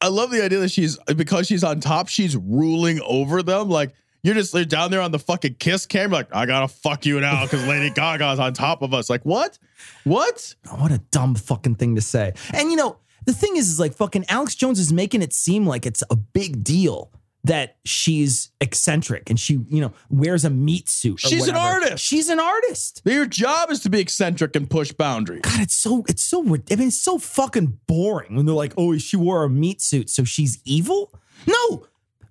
[0.00, 3.68] I love the idea that she's because she's on top, she's ruling over them.
[3.68, 3.92] Like
[4.22, 7.20] you're just like, down there on the fucking kiss camera, like I gotta fuck you
[7.20, 9.08] now because Lady Gaga's on top of us.
[9.10, 9.58] Like what?
[10.04, 10.54] What?
[10.70, 12.32] Oh, what a dumb fucking thing to say.
[12.52, 12.96] And you know,
[13.26, 16.16] the thing is, is like fucking Alex Jones is making it seem like it's a
[16.16, 17.10] big deal
[17.44, 21.20] that she's eccentric and she, you know, wears a meat suit.
[21.20, 22.04] She's an artist.
[22.04, 23.00] She's an artist.
[23.04, 25.40] Your job is to be eccentric and push boundaries.
[25.42, 28.96] God, it's so it's so I mean, it's so fucking boring when they're like, oh,
[28.98, 31.14] she wore a meat suit, so she's evil.
[31.46, 31.86] No,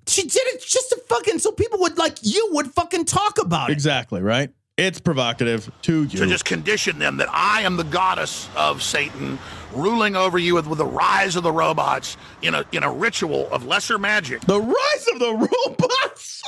[0.07, 3.71] she did it just to fucking so people would like you would fucking talk about
[3.71, 3.73] it.
[3.73, 4.51] Exactly, right?
[4.79, 6.19] It's provocative to you.
[6.19, 9.37] to just condition them that I am the goddess of Satan,
[9.73, 13.49] ruling over you with, with the rise of the robots in a in a ritual
[13.51, 14.41] of lesser magic.
[14.41, 15.33] The rise of the
[15.67, 16.43] robots.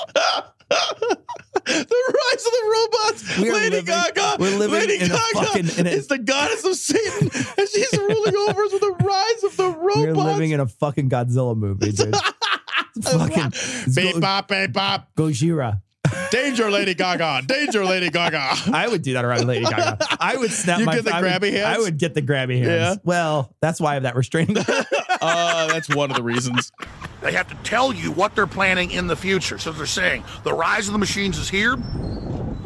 [0.69, 3.37] the rise of the robots.
[3.39, 4.37] We are Lady living- Gaga.
[4.39, 7.67] we're living Lady in a Gaga fucking- in a- is the goddess of Satan, and
[7.69, 9.97] she's ruling over us with the rise of the robots.
[9.97, 12.15] We're living in a fucking Godzilla movie, dude.
[13.03, 15.09] fucking it's beep Go- bop, beep bop.
[15.15, 15.81] Gojira.
[16.31, 17.43] Danger, Lady Gaga.
[17.45, 18.53] Danger, Lady Gaga.
[18.73, 19.97] I would do that around Lady Gaga.
[20.19, 21.65] I would snap You my get the I would- hands?
[21.65, 22.67] I would get the grabby hands.
[22.67, 22.95] Yeah.
[23.03, 24.57] Well, that's why I have that restraining.
[25.23, 26.71] Uh, that's one of the reasons.
[27.21, 29.59] They have to tell you what they're planning in the future.
[29.59, 31.75] So they're saying the rise of the machines is here.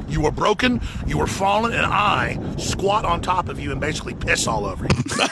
[0.08, 4.14] You are broken, you are fallen, and I squat on top of you and basically
[4.14, 5.28] piss all over you.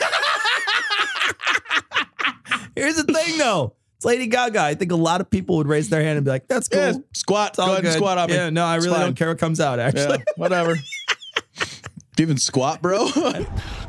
[2.76, 3.74] Here's the thing, though.
[4.04, 4.60] It's Lady Gaga.
[4.60, 6.82] I think a lot of people would raise their hand and be like, "That's cool.
[6.82, 7.52] Yeah, squat.
[7.52, 7.98] It's all Go ahead and good.
[7.98, 8.36] squat on me.
[8.36, 9.06] Yeah, no, I It's really fine.
[9.06, 9.80] don't care what comes out.
[9.80, 10.76] Actually, Yeah, whatever.
[10.76, 13.08] Do you even squat, bro?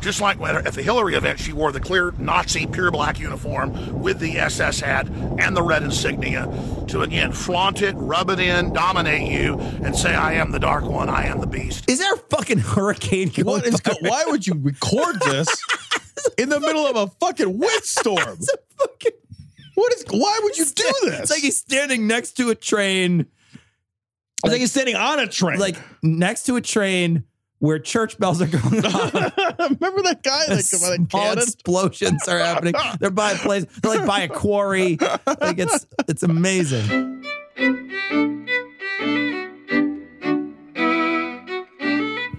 [0.00, 4.00] Just like when at the Hillary event, she wore the clear Nazi pure black uniform
[4.00, 6.46] with the SS hat and the red insignia
[6.88, 10.84] to again flaunt it, rub it in, dominate you, and say, I am the dark
[10.84, 11.90] one, I am the beast.
[11.90, 13.80] Is there a fucking hurricane going What is?
[13.80, 15.48] by Go- why would you record this
[16.38, 18.38] in the middle of a fucking windstorm?
[19.74, 20.04] What is?
[20.10, 21.20] Why would you do this?
[21.20, 23.26] It's like he's standing next to a train.
[24.44, 25.58] It's like he's standing on a train.
[25.58, 27.24] Like next to a train
[27.60, 29.10] where church bells are going on.
[29.80, 31.38] Remember that guy that come out of Small cannon?
[31.38, 32.74] explosions are happening.
[33.00, 33.64] They're by a place.
[33.82, 34.98] They're like by a quarry.
[35.40, 37.22] Like it's it's amazing.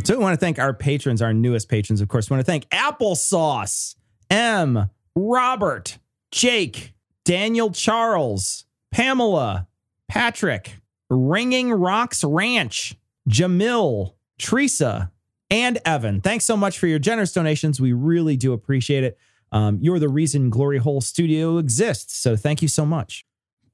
[0.04, 2.30] So we want to thank our patrons, our newest patrons, of course.
[2.30, 3.96] We want to thank Applesauce,
[4.30, 5.98] M, Robert,
[6.30, 6.94] Jake,
[7.26, 9.68] Daniel Charles, Pamela,
[10.08, 10.78] Patrick,
[11.10, 12.96] Ringing Rocks Ranch,
[13.28, 15.12] Jamil, Teresa,
[15.50, 16.22] and Evan.
[16.22, 17.82] Thanks so much for your generous donations.
[17.82, 19.18] We really do appreciate it.
[19.52, 22.16] Um, you're the reason Glory Hole Studio exists.
[22.16, 23.26] So thank you so much.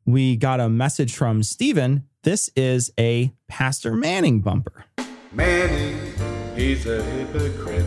[0.06, 2.08] We got a message from Steven.
[2.24, 4.86] This is a Pastor Manning bumper.
[5.32, 5.98] Manning,
[6.56, 7.86] he's a hypocrite.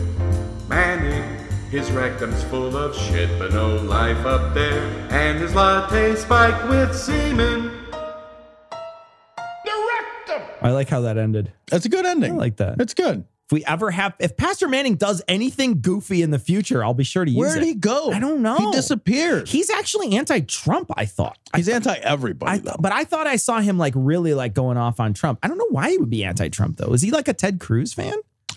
[0.67, 1.34] Manning,
[1.69, 4.83] his rectum's full of shit, but no life up there.
[5.09, 7.71] And his latte spiked with semen.
[9.65, 9.89] The
[10.27, 10.41] rectum!
[10.61, 11.51] I like how that ended.
[11.67, 12.33] That's a good ending.
[12.33, 12.79] I like that.
[12.79, 13.25] It's good.
[13.47, 17.03] If we ever have, if Pastor Manning does anything goofy in the future, I'll be
[17.03, 17.39] sure to use it.
[17.39, 17.65] Where'd it.
[17.65, 18.11] he go?
[18.11, 18.57] I don't know.
[18.57, 19.47] He disappeared.
[19.47, 20.91] He's actually anti-Trump.
[20.95, 21.37] I thought.
[21.55, 22.51] He's anti everybody.
[22.53, 25.37] I th- but I thought I saw him like really like going off on Trump.
[25.43, 26.93] I don't know why he would be anti-Trump though.
[26.93, 28.15] Is he like a Ted Cruz fan?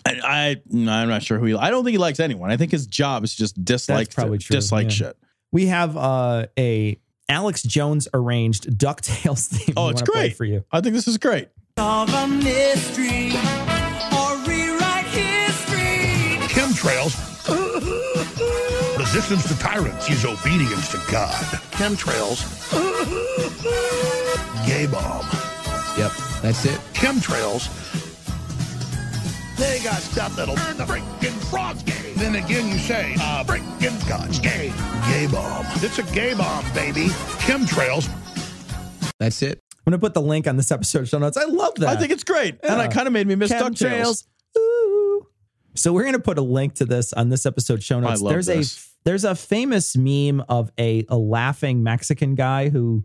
[0.09, 1.53] I, I no, I'm not sure who he.
[1.55, 2.51] I don't think he likes anyone.
[2.51, 4.07] I think his job is just dislike.
[4.07, 4.89] That's probably true, Dislike yeah.
[4.89, 5.17] shit.
[5.51, 9.75] We have uh, a Alex Jones arranged Ducktales theme.
[9.77, 10.65] Oh, it's great for you.
[10.71, 11.49] I think this is great.
[11.77, 13.29] Solve a mystery
[14.11, 16.37] or rewrite history.
[16.49, 17.25] Chemtrails.
[18.99, 21.33] Resistance to tyrants is obedience to God.
[21.71, 22.45] Chemtrails.
[24.67, 25.25] Gay bomb.
[25.97, 26.79] Yep, that's it.
[26.93, 27.69] Chemtrails.
[29.59, 32.13] They got stuff that'll turn the freaking frogs gay.
[32.15, 34.71] Then again, you say, uh, freaking God's gay.
[35.07, 35.65] Gay bomb.
[35.83, 37.07] It's a gay bomb, baby.
[37.43, 38.07] Chemtrails.
[39.19, 39.59] That's it.
[39.73, 41.35] I'm gonna put the link on this episode show notes.
[41.35, 41.89] I love that.
[41.89, 42.85] I think it's great, and Yeah.
[42.85, 44.23] it kind of made me miss Chemtrails.
[44.55, 44.57] Ducktales.
[44.57, 45.27] Ooh.
[45.75, 48.21] So we're gonna put a link to this on this episode show notes.
[48.21, 48.77] love there's this.
[48.77, 53.03] a there's a famous meme of a, a laughing Mexican guy who's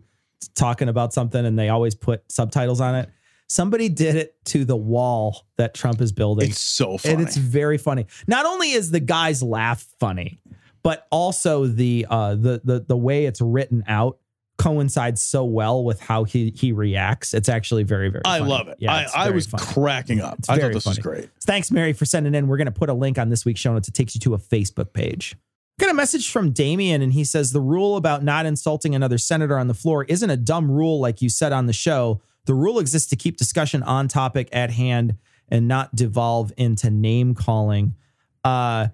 [0.55, 3.09] talking about something and they always put subtitles on it.
[3.47, 6.49] Somebody did it to the wall that Trump is building.
[6.49, 7.13] It's so funny.
[7.13, 8.07] And it's very funny.
[8.27, 10.39] Not only is the guy's laugh funny,
[10.83, 14.17] but also the uh the the the way it's written out
[14.57, 17.33] coincides so well with how he he reacts.
[17.33, 18.21] It's actually very very.
[18.25, 18.49] I funny.
[18.49, 18.77] love it.
[18.79, 19.63] Yeah, I, I was funny.
[19.65, 20.39] cracking up.
[20.39, 21.29] It's I thought this was great.
[21.43, 22.47] Thanks, Mary, for sending in.
[22.47, 23.87] We're going to put a link on this week's show notes.
[23.87, 25.35] It takes you to a Facebook page.
[25.77, 29.59] Got a message from Damien, and he says the rule about not insulting another senator
[29.59, 32.21] on the floor isn't a dumb rule like you said on the show.
[32.45, 35.17] The rule exists to keep discussion on topic at hand
[35.49, 37.95] and not devolve into name calling.
[38.43, 38.87] Uh,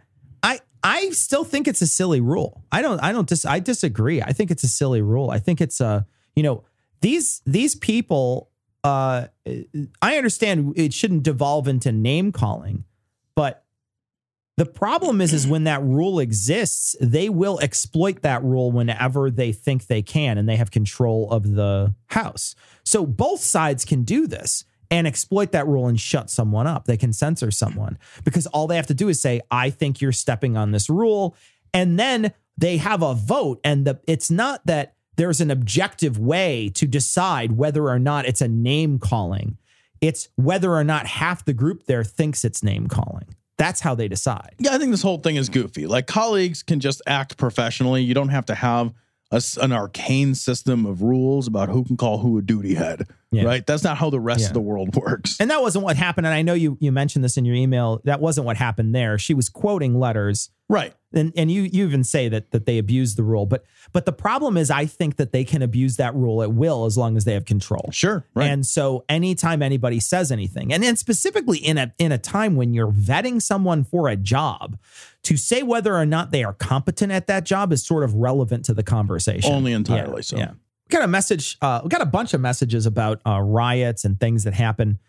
[0.43, 2.64] I I still think it's a silly rule.
[2.72, 4.22] I don't I don't dis I disagree.
[4.22, 5.30] I think it's a silly rule.
[5.30, 6.64] I think it's a you know
[7.02, 8.49] these these people.
[8.84, 9.28] Uh,
[10.02, 12.84] I understand it shouldn't devolve into name calling,
[13.36, 13.64] but
[14.62, 19.51] the problem is, is when that rule exists, they will exploit that rule whenever they
[19.51, 22.53] think they can, and they have control of the house.
[22.84, 26.86] So both sides can do this and exploit that rule and shut someone up.
[26.86, 30.12] They can censor someone because all they have to do is say, "I think you're
[30.12, 31.36] stepping on this rule,"
[31.74, 33.59] and then they have a vote.
[33.64, 38.41] And the it's not that there's an objective way to decide whether or not it's
[38.41, 39.57] a name calling.
[40.01, 43.26] It's whether or not half the group there thinks it's name calling.
[43.58, 44.56] That's how they decide.
[44.60, 45.86] Yeah, I think this whole thing is goofy.
[45.88, 48.02] Like colleagues can just act professionally.
[48.02, 48.93] You don't have to have
[49.32, 53.08] a an arcane system of rules about who can call who a duty head.
[53.32, 53.43] Yeah.
[53.43, 53.66] Right?
[53.66, 54.47] That's not how the rest Yeah.
[54.47, 55.38] of the world works.
[55.39, 56.28] And that wasn't what happened.
[56.28, 58.02] And I know you you mentioned this in your email.
[58.04, 59.18] That wasn't what happened there.
[59.18, 60.49] She was quoting letters.
[60.72, 60.93] Right.
[61.13, 63.45] And and you you even say that that they abuse the rule.
[63.45, 66.86] But but the problem is I think that they can abuse that rule at will
[66.86, 67.89] as long as they have control.
[67.91, 68.26] Sure.
[68.34, 68.47] Right.
[68.47, 72.74] And so anytime anybody says anything, and then specifically in a in a time when
[72.74, 74.78] you're vetting someone for a job,
[75.24, 78.63] to say whether or not they are competent at that job is sort of relevant
[78.65, 79.51] to the conversation.
[79.51, 80.38] Only entirely Yeah, so.
[80.38, 80.51] Yeah.
[80.51, 81.57] We got a message.
[81.61, 84.99] Uh, we got a bunch of messages about uh, riots and things that happen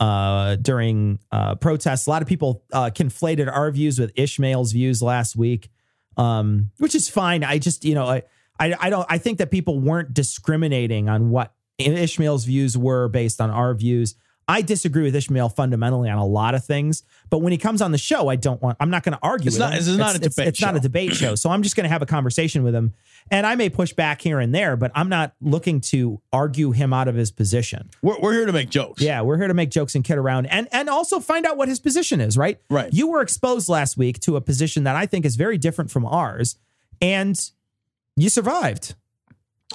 [0.00, 2.06] uh, during uh, protests.
[2.06, 5.70] A lot of people uh, conflated our views with Ishmael's views last week,
[6.16, 7.44] um, which is fine.
[7.44, 8.22] I just, you know, I,
[8.58, 9.06] I, I don't.
[9.08, 14.14] I think that people weren't discriminating on what Ishmael's views were based on our views.
[14.48, 17.92] I disagree with Ishmael fundamentally on a lot of things, but when he comes on
[17.92, 18.76] the show, I don't want.
[18.80, 19.48] I'm not going to argue.
[19.48, 19.78] It's with not- him.
[19.78, 21.84] this is not a It's- debate It's, not a debate show, so I'm just going
[21.84, 22.94] to have a conversation with him,
[23.30, 26.92] and I may push back here and there, but I'm not looking to argue him
[26.92, 27.90] out of his position.
[28.02, 29.02] We're, we're here to make jokes.
[29.02, 31.68] Yeah, we're here to make jokes and kid around, and and also find out what
[31.68, 32.36] his position is.
[32.38, 32.60] Right.
[32.70, 32.92] Right.
[32.92, 36.04] You were exposed last week to a position that I think is very different from
[36.06, 36.56] ours,
[37.00, 37.38] and
[38.16, 38.94] you survived.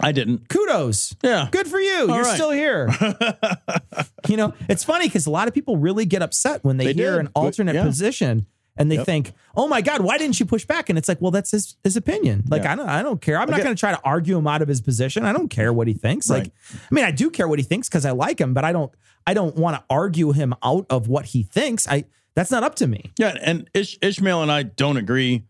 [0.01, 0.49] I didn't.
[0.49, 1.15] Kudos.
[1.23, 1.47] Yeah.
[1.51, 2.01] Good for you.
[2.01, 2.33] All You're right.
[2.35, 2.89] still here.
[4.27, 6.93] you know, it's funny because a lot of people really get upset when they, They
[6.93, 7.19] hear did.
[7.21, 7.83] an alternate Yeah.
[7.83, 9.05] position and they Yep.
[9.05, 11.75] think, "Oh my God, why didn't you push back?" And it's like, well, that's his
[11.83, 12.43] his opinion.
[12.49, 12.73] Like Yeah.
[12.73, 13.37] I don't I don't care.
[13.39, 15.25] I'm not going to try to argue him out of his position.
[15.25, 16.27] I don't care what he thinks.
[16.29, 18.71] Like, I mean, I do care what he thinks because I like him, but I
[18.71, 18.91] don't
[19.27, 21.87] I don't want to argue him out of what he thinks.
[21.87, 23.11] I that's not up to me.
[23.19, 25.43] Yeah, and Ish- Ishmael and I don't agree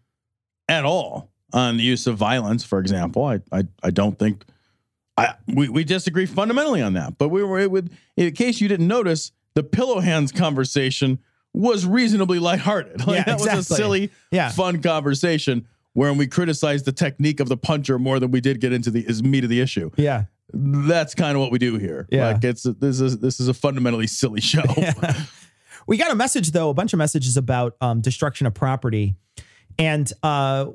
[0.68, 2.64] at all on the use of violence.
[2.64, 4.44] For example, I I, I don't think
[5.18, 7.18] I we, we disagree fundamentally on that.
[7.18, 11.20] But we were with in case you didn't notice, the pillow hands conversation
[11.54, 13.00] was reasonably lighthearted.
[13.08, 14.50] Like, Yeah, that was a silly, Yeah.
[14.50, 18.74] fun conversation wherein we criticized the technique of the puncher more than we did get
[18.74, 19.92] into the is meat of the issue.
[19.96, 20.24] Yeah.
[20.52, 22.08] That's kind of what we do here.
[22.12, 22.30] Yeah.
[22.30, 24.64] Like it's this is this is a fundamentally silly show.
[25.86, 29.16] We got a message though, a bunch of messages about um, destruction of property.
[29.78, 30.66] And uh,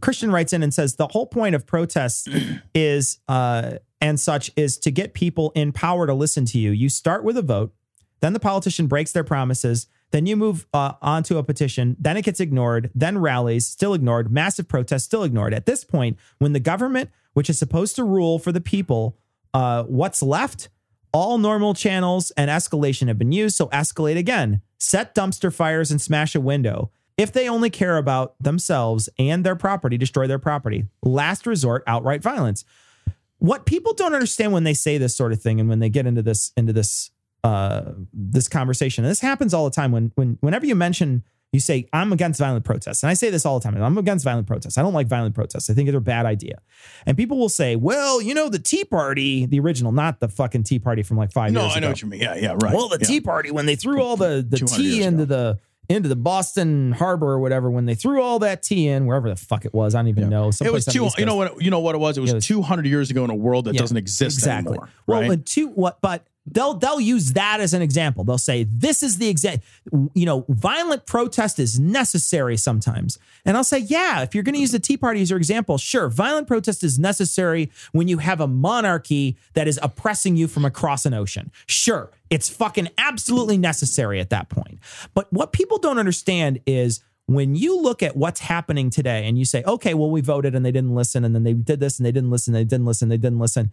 [0.00, 2.28] Christian writes in and says the whole point of protests
[2.74, 6.70] is uh, and such is to get people in power to listen to you.
[6.70, 7.72] You start with a vote,
[8.20, 12.16] then the politician breaks their promises, then you move uh, on to a petition, then
[12.16, 15.52] it gets ignored, then rallies, still ignored, massive protests, still ignored.
[15.52, 19.18] At this point, when the government, which is supposed to rule for the people,
[19.52, 20.68] uh, what's left?
[21.12, 24.60] All normal channels and escalation have been used, so escalate again.
[24.78, 26.90] Set dumpster fires and smash a window.
[27.18, 30.86] If they only care about themselves and their property, destroy their property.
[31.02, 32.64] Last resort, outright violence.
[33.38, 36.06] What people don't understand when they say this sort of thing and when they get
[36.06, 37.10] into this into this
[37.44, 41.60] uh this conversation, and this happens all the time when when whenever you mention you
[41.60, 43.80] say I'm against violent protests, and I say this all the time.
[43.82, 44.76] I'm against violent protests.
[44.76, 45.70] I don't like violent protests.
[45.70, 46.60] I think they're a bad idea.
[47.06, 50.64] And people will say, "Well, you know, the Tea Party, the original, not the fucking
[50.64, 51.80] Tea Party from like five no, years I ago.
[51.80, 52.20] No, I know what you mean.
[52.20, 52.74] Yeah, yeah, right.
[52.74, 53.06] Well, the Yeah.
[53.06, 55.58] Tea Party when they threw all the the tea into the
[55.88, 59.36] into the Boston Harbor or whatever, when they threw all that tea in wherever the
[59.36, 60.44] fuck it was, I don't even know.
[60.44, 61.20] It was Someplace on the two.
[61.20, 61.62] You know what?
[61.62, 62.18] You know what it was.
[62.18, 64.72] It was, two hundred years ago in a world that Yeah, doesn't exist exactly.
[64.72, 64.90] anymore.
[65.06, 65.46] Well, right?
[65.46, 66.00] two what?
[66.00, 68.24] But they'll they'll use that as an example.
[68.24, 69.64] They'll say this is the exact.
[70.14, 74.22] You know, violent protest is necessary sometimes, and I'll say, yeah.
[74.22, 76.98] If you're going to use the Tea Party as your example, sure, violent protest is
[76.98, 81.50] necessary when you have a monarchy that is oppressing you from across an ocean.
[81.66, 84.78] Sure, it's fucking absolutely necessary at that point.
[85.14, 89.44] But what people don't understand is when you look at what's happening today and you
[89.44, 92.06] say, okay, well, we voted and they didn't listen, and then they did this and
[92.06, 93.70] they didn't listen, they didn't listen, they didn't listen.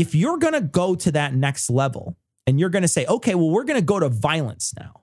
[0.00, 3.34] If you're going to go to that next level and you're going to say, okay,
[3.34, 5.02] well, we're going to go to violence now,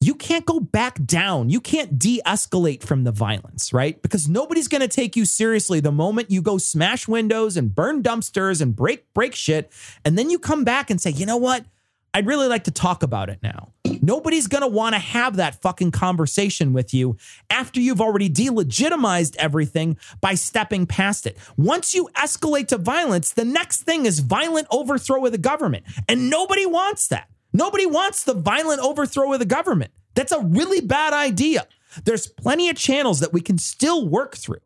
[0.00, 1.50] you can't go back down.
[1.50, 4.00] You can't de escalate from the violence, right?
[4.00, 8.02] Because nobody's going to take you seriously the moment you go smash windows and burn
[8.02, 9.70] dumpsters and break, break shit.
[10.06, 11.66] And then you come back and say, you know what?
[12.14, 13.74] I'd really like to talk about it now.
[14.02, 17.16] Nobody's going to want to have that fucking conversation with you
[17.48, 21.36] after you've already delegitimized everything by stepping past it.
[21.56, 25.84] Once you escalate to violence, the next thing is violent overthrow of the government.
[26.08, 27.28] And nobody wants that.
[27.52, 29.90] Nobody wants the violent overthrow of the government.
[30.14, 31.66] That's a really bad idea.
[32.04, 34.60] There's plenty of channels that we can still work through.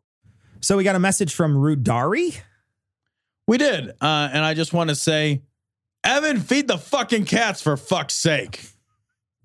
[0.61, 2.39] So we got a message from Rudari.
[3.47, 5.43] we did, uh, and I just want to say,
[6.03, 8.61] Evan, feed the fucking cats for fuck's sake.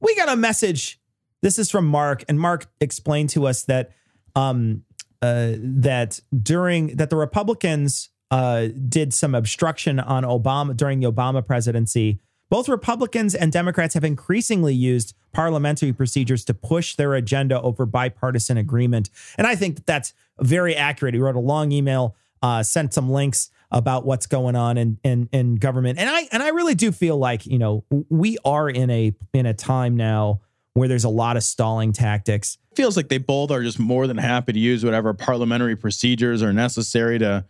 [0.00, 0.98] We got a message.
[1.42, 3.92] This is from Mark, and Mark explained to us that
[4.34, 4.84] um,
[5.22, 11.44] uh, that during that the Republicans uh, did some obstruction on Obama during the Obama
[11.44, 12.20] presidency.
[12.48, 18.56] Both Republicans and Democrats have increasingly used parliamentary procedures to push their agenda over bipartisan
[18.56, 21.14] agreement, and I think that that's very accurate.
[21.14, 25.28] He wrote a long email, uh, sent some links about what's going on in, in
[25.32, 28.90] in government, and I and I really do feel like you know we are in
[28.90, 30.40] a in a time now
[30.74, 32.58] where there's a lot of stalling tactics.
[32.74, 36.52] Feels like they both are just more than happy to use whatever parliamentary procedures are
[36.52, 37.44] necessary to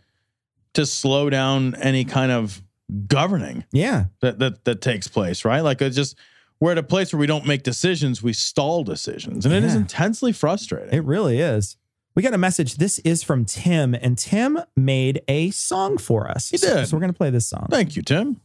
[0.73, 2.61] to slow down any kind of
[3.07, 5.45] governing Yeah, that that, that takes place.
[5.45, 5.61] Right?
[5.61, 6.17] Like it's just
[6.59, 9.73] we're at a place where we don't make decisions; we stall decisions, and it is
[9.73, 10.93] intensely frustrating.
[10.93, 11.77] it really is.
[12.13, 12.75] We got a message.
[12.75, 16.49] This is from Tim, and Tim made a song for us.
[16.49, 16.87] He did.
[16.87, 17.67] So we're gonna play this song.
[17.69, 18.41] Thank you, Tim.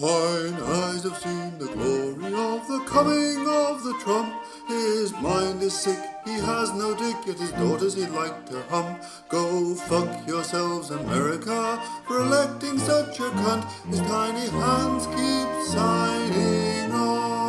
[0.00, 4.32] Mine eyes have seen the glory of the coming of the Trump.
[4.66, 8.96] His mind is sick, he has no dick, yet his daughters he'd like to hum.
[9.28, 13.70] Go fuck yourselves, America, for electing such a cunt.
[13.90, 17.39] His tiny hands keep signing on.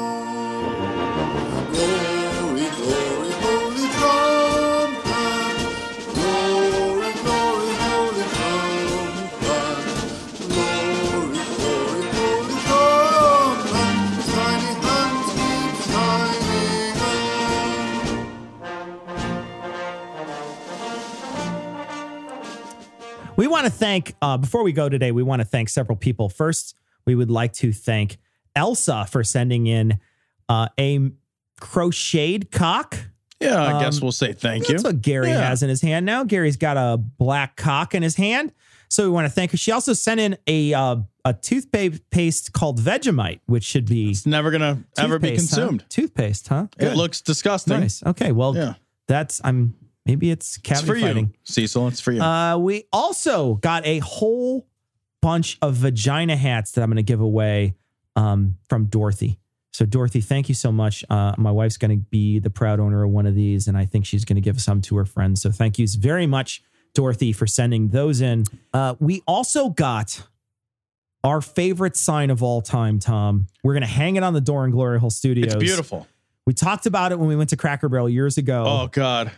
[23.62, 26.30] Want to thank, uh, before we go today, we want to thank several people.
[26.30, 26.76] First,
[27.06, 28.18] we would like to thank
[28.56, 30.00] Elsa for sending in
[30.50, 31.12] uh, a
[31.60, 32.98] crocheted cock.
[33.40, 34.74] Yeah, I guess Um, we'll say thank you.
[34.76, 35.48] That's what Gary Yeah.
[35.48, 36.24] has in his hand now.
[36.24, 38.52] Gary's got a black cock in his hand.
[38.90, 39.58] So we want to thank her.
[39.58, 44.52] She also sent in a uh, a toothpaste called Vegemite, which should be It's never
[44.52, 45.62] gonna ever be Toothpaste, huh?
[45.62, 45.86] consumed.
[45.90, 46.68] Toothpaste, huh?
[46.78, 47.80] It looks disgusting.
[47.80, 48.04] nice.
[48.06, 48.74] Okay, well, Yeah.
[49.08, 49.76] that's I'm
[50.06, 51.28] maybe it's It's for fighting.
[51.28, 51.88] you, Cecil.
[51.90, 52.22] It's for you.
[52.22, 54.68] Uh, we also got a whole
[55.22, 57.76] bunch of vagina hats that I'm going to give away
[58.16, 59.40] um, from Dorothy.
[59.74, 61.06] So, Dorothy, thank you so much.
[61.10, 63.86] Uh, my wife's going to be the proud owner of one of these, and I
[63.86, 65.42] think she's going to give some to her friends.
[65.42, 66.62] So, thank you very much,
[66.94, 68.44] Dorothy, for sending those in.
[68.74, 70.24] Uh, we also got
[71.24, 73.48] our favorite sign of all time, Tom.
[73.64, 75.54] We're going to hang it on the door in Glory Hole Studios.
[75.54, 76.06] it's beautiful.
[76.46, 78.66] We talked about it when we went to Cracker Barrel years ago.
[78.68, 79.32] Oh God,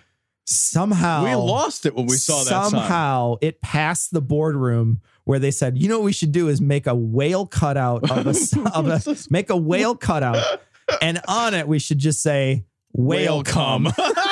[0.46, 2.50] somehow we lost it when we saw that.
[2.50, 2.70] sign.
[2.72, 6.60] somehow it passed the boardroom where they said, you know what we should do is
[6.60, 10.60] make a whale cutout of a, of a make a whale cutout,
[11.02, 13.86] and on it we should just say whale, Whale cum.
[13.86, 14.14] cum.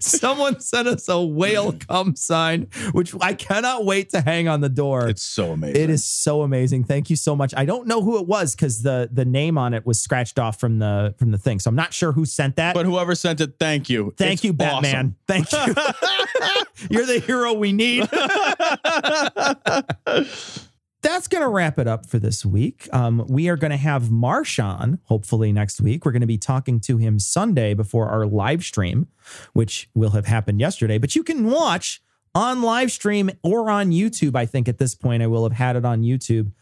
[0.00, 4.68] Someone sent us a whale cum sign, which I cannot wait to hang on the
[4.68, 5.08] door.
[5.08, 5.82] It's so amazing.
[5.82, 6.84] It is so amazing.
[6.84, 7.52] Thank you so much.
[7.56, 10.58] I don't know who it was because the the name on it was scratched off
[10.58, 12.74] from the from the thing, so I'm not sure who sent that.
[12.74, 14.14] But whoever sent it, thank you.
[14.16, 14.94] Thank It's you, Batman.
[14.94, 15.16] awesome.
[15.26, 15.58] Thank you.
[16.90, 18.08] You're the hero we need.
[21.02, 22.88] That's going to wrap it up for this week.
[22.92, 26.04] Um, we are going to have Marsh on hopefully next week.
[26.04, 29.08] We're going to be talking to him Sunday before our live stream,
[29.52, 30.98] which will have happened yesterday.
[30.98, 32.00] But you can watch
[32.36, 34.36] on live stream or on YouTube.
[34.36, 36.52] I think at this point I will have had it on YouTube.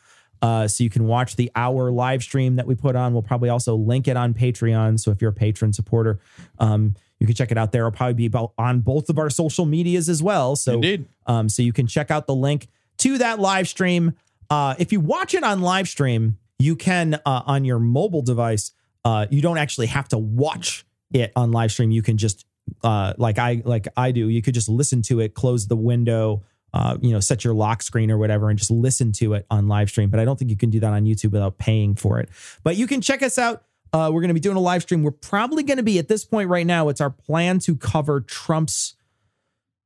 [0.43, 3.13] Uh, so you can watch the hour live stream that we put on.
[3.13, 4.99] We'll probably also link it on Patreon.
[4.99, 6.19] So if you're a patron supporter,
[6.59, 7.83] um, you can check it out there.
[7.83, 10.57] It'll probably be about on both of our social medias as well.
[10.57, 11.05] So Indeed.
[11.27, 12.69] um, so you can check out the link
[12.99, 14.15] to that live stream.
[14.51, 18.73] Uh, if you watch it on live stream, you can uh, on your mobile device.
[19.05, 21.91] Uh, you don't actually have to watch it on live stream.
[21.91, 22.45] You can just
[22.83, 24.29] uh, like I like I do.
[24.29, 26.43] You could just listen to it, close the window,
[26.75, 29.69] uh, you know, set your lock screen or whatever, and just listen to it on
[29.69, 30.11] live stream.
[30.11, 32.29] But I don't think you can do that on YouTube without paying for it.
[32.63, 33.65] But you can check us out.
[33.93, 35.03] Uh, we're going to be doing a live stream.
[35.03, 36.89] We're probably going to be at this point right now.
[36.89, 38.95] It's our plan to cover Trump's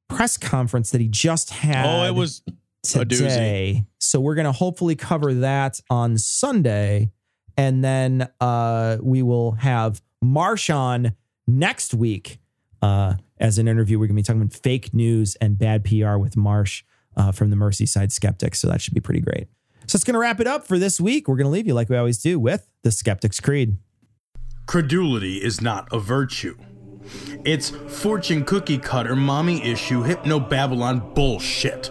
[0.09, 2.43] press conference that he just had Oh, it was.
[2.85, 3.85] Today.
[3.98, 7.11] So we're going to hopefully cover that on Sunday.
[7.56, 11.15] And then uh, we will have Marsh on
[11.47, 12.39] next week
[12.82, 13.98] uh, as an interview.
[13.98, 16.85] We're going to be talking about fake news and bad PR with Marsh
[17.16, 18.61] uh, from the Merseyside Skeptics.
[18.61, 19.48] So that should be pretty great.
[19.86, 21.28] So it's going to wrap it up for this week.
[21.28, 23.77] We're going to leave you like we always do with the Skeptics Creed.
[24.66, 26.56] Credulity is not a virtue.
[27.44, 31.90] It's fortune cookie cutter, mommy issue, hypno Babylon bullshit.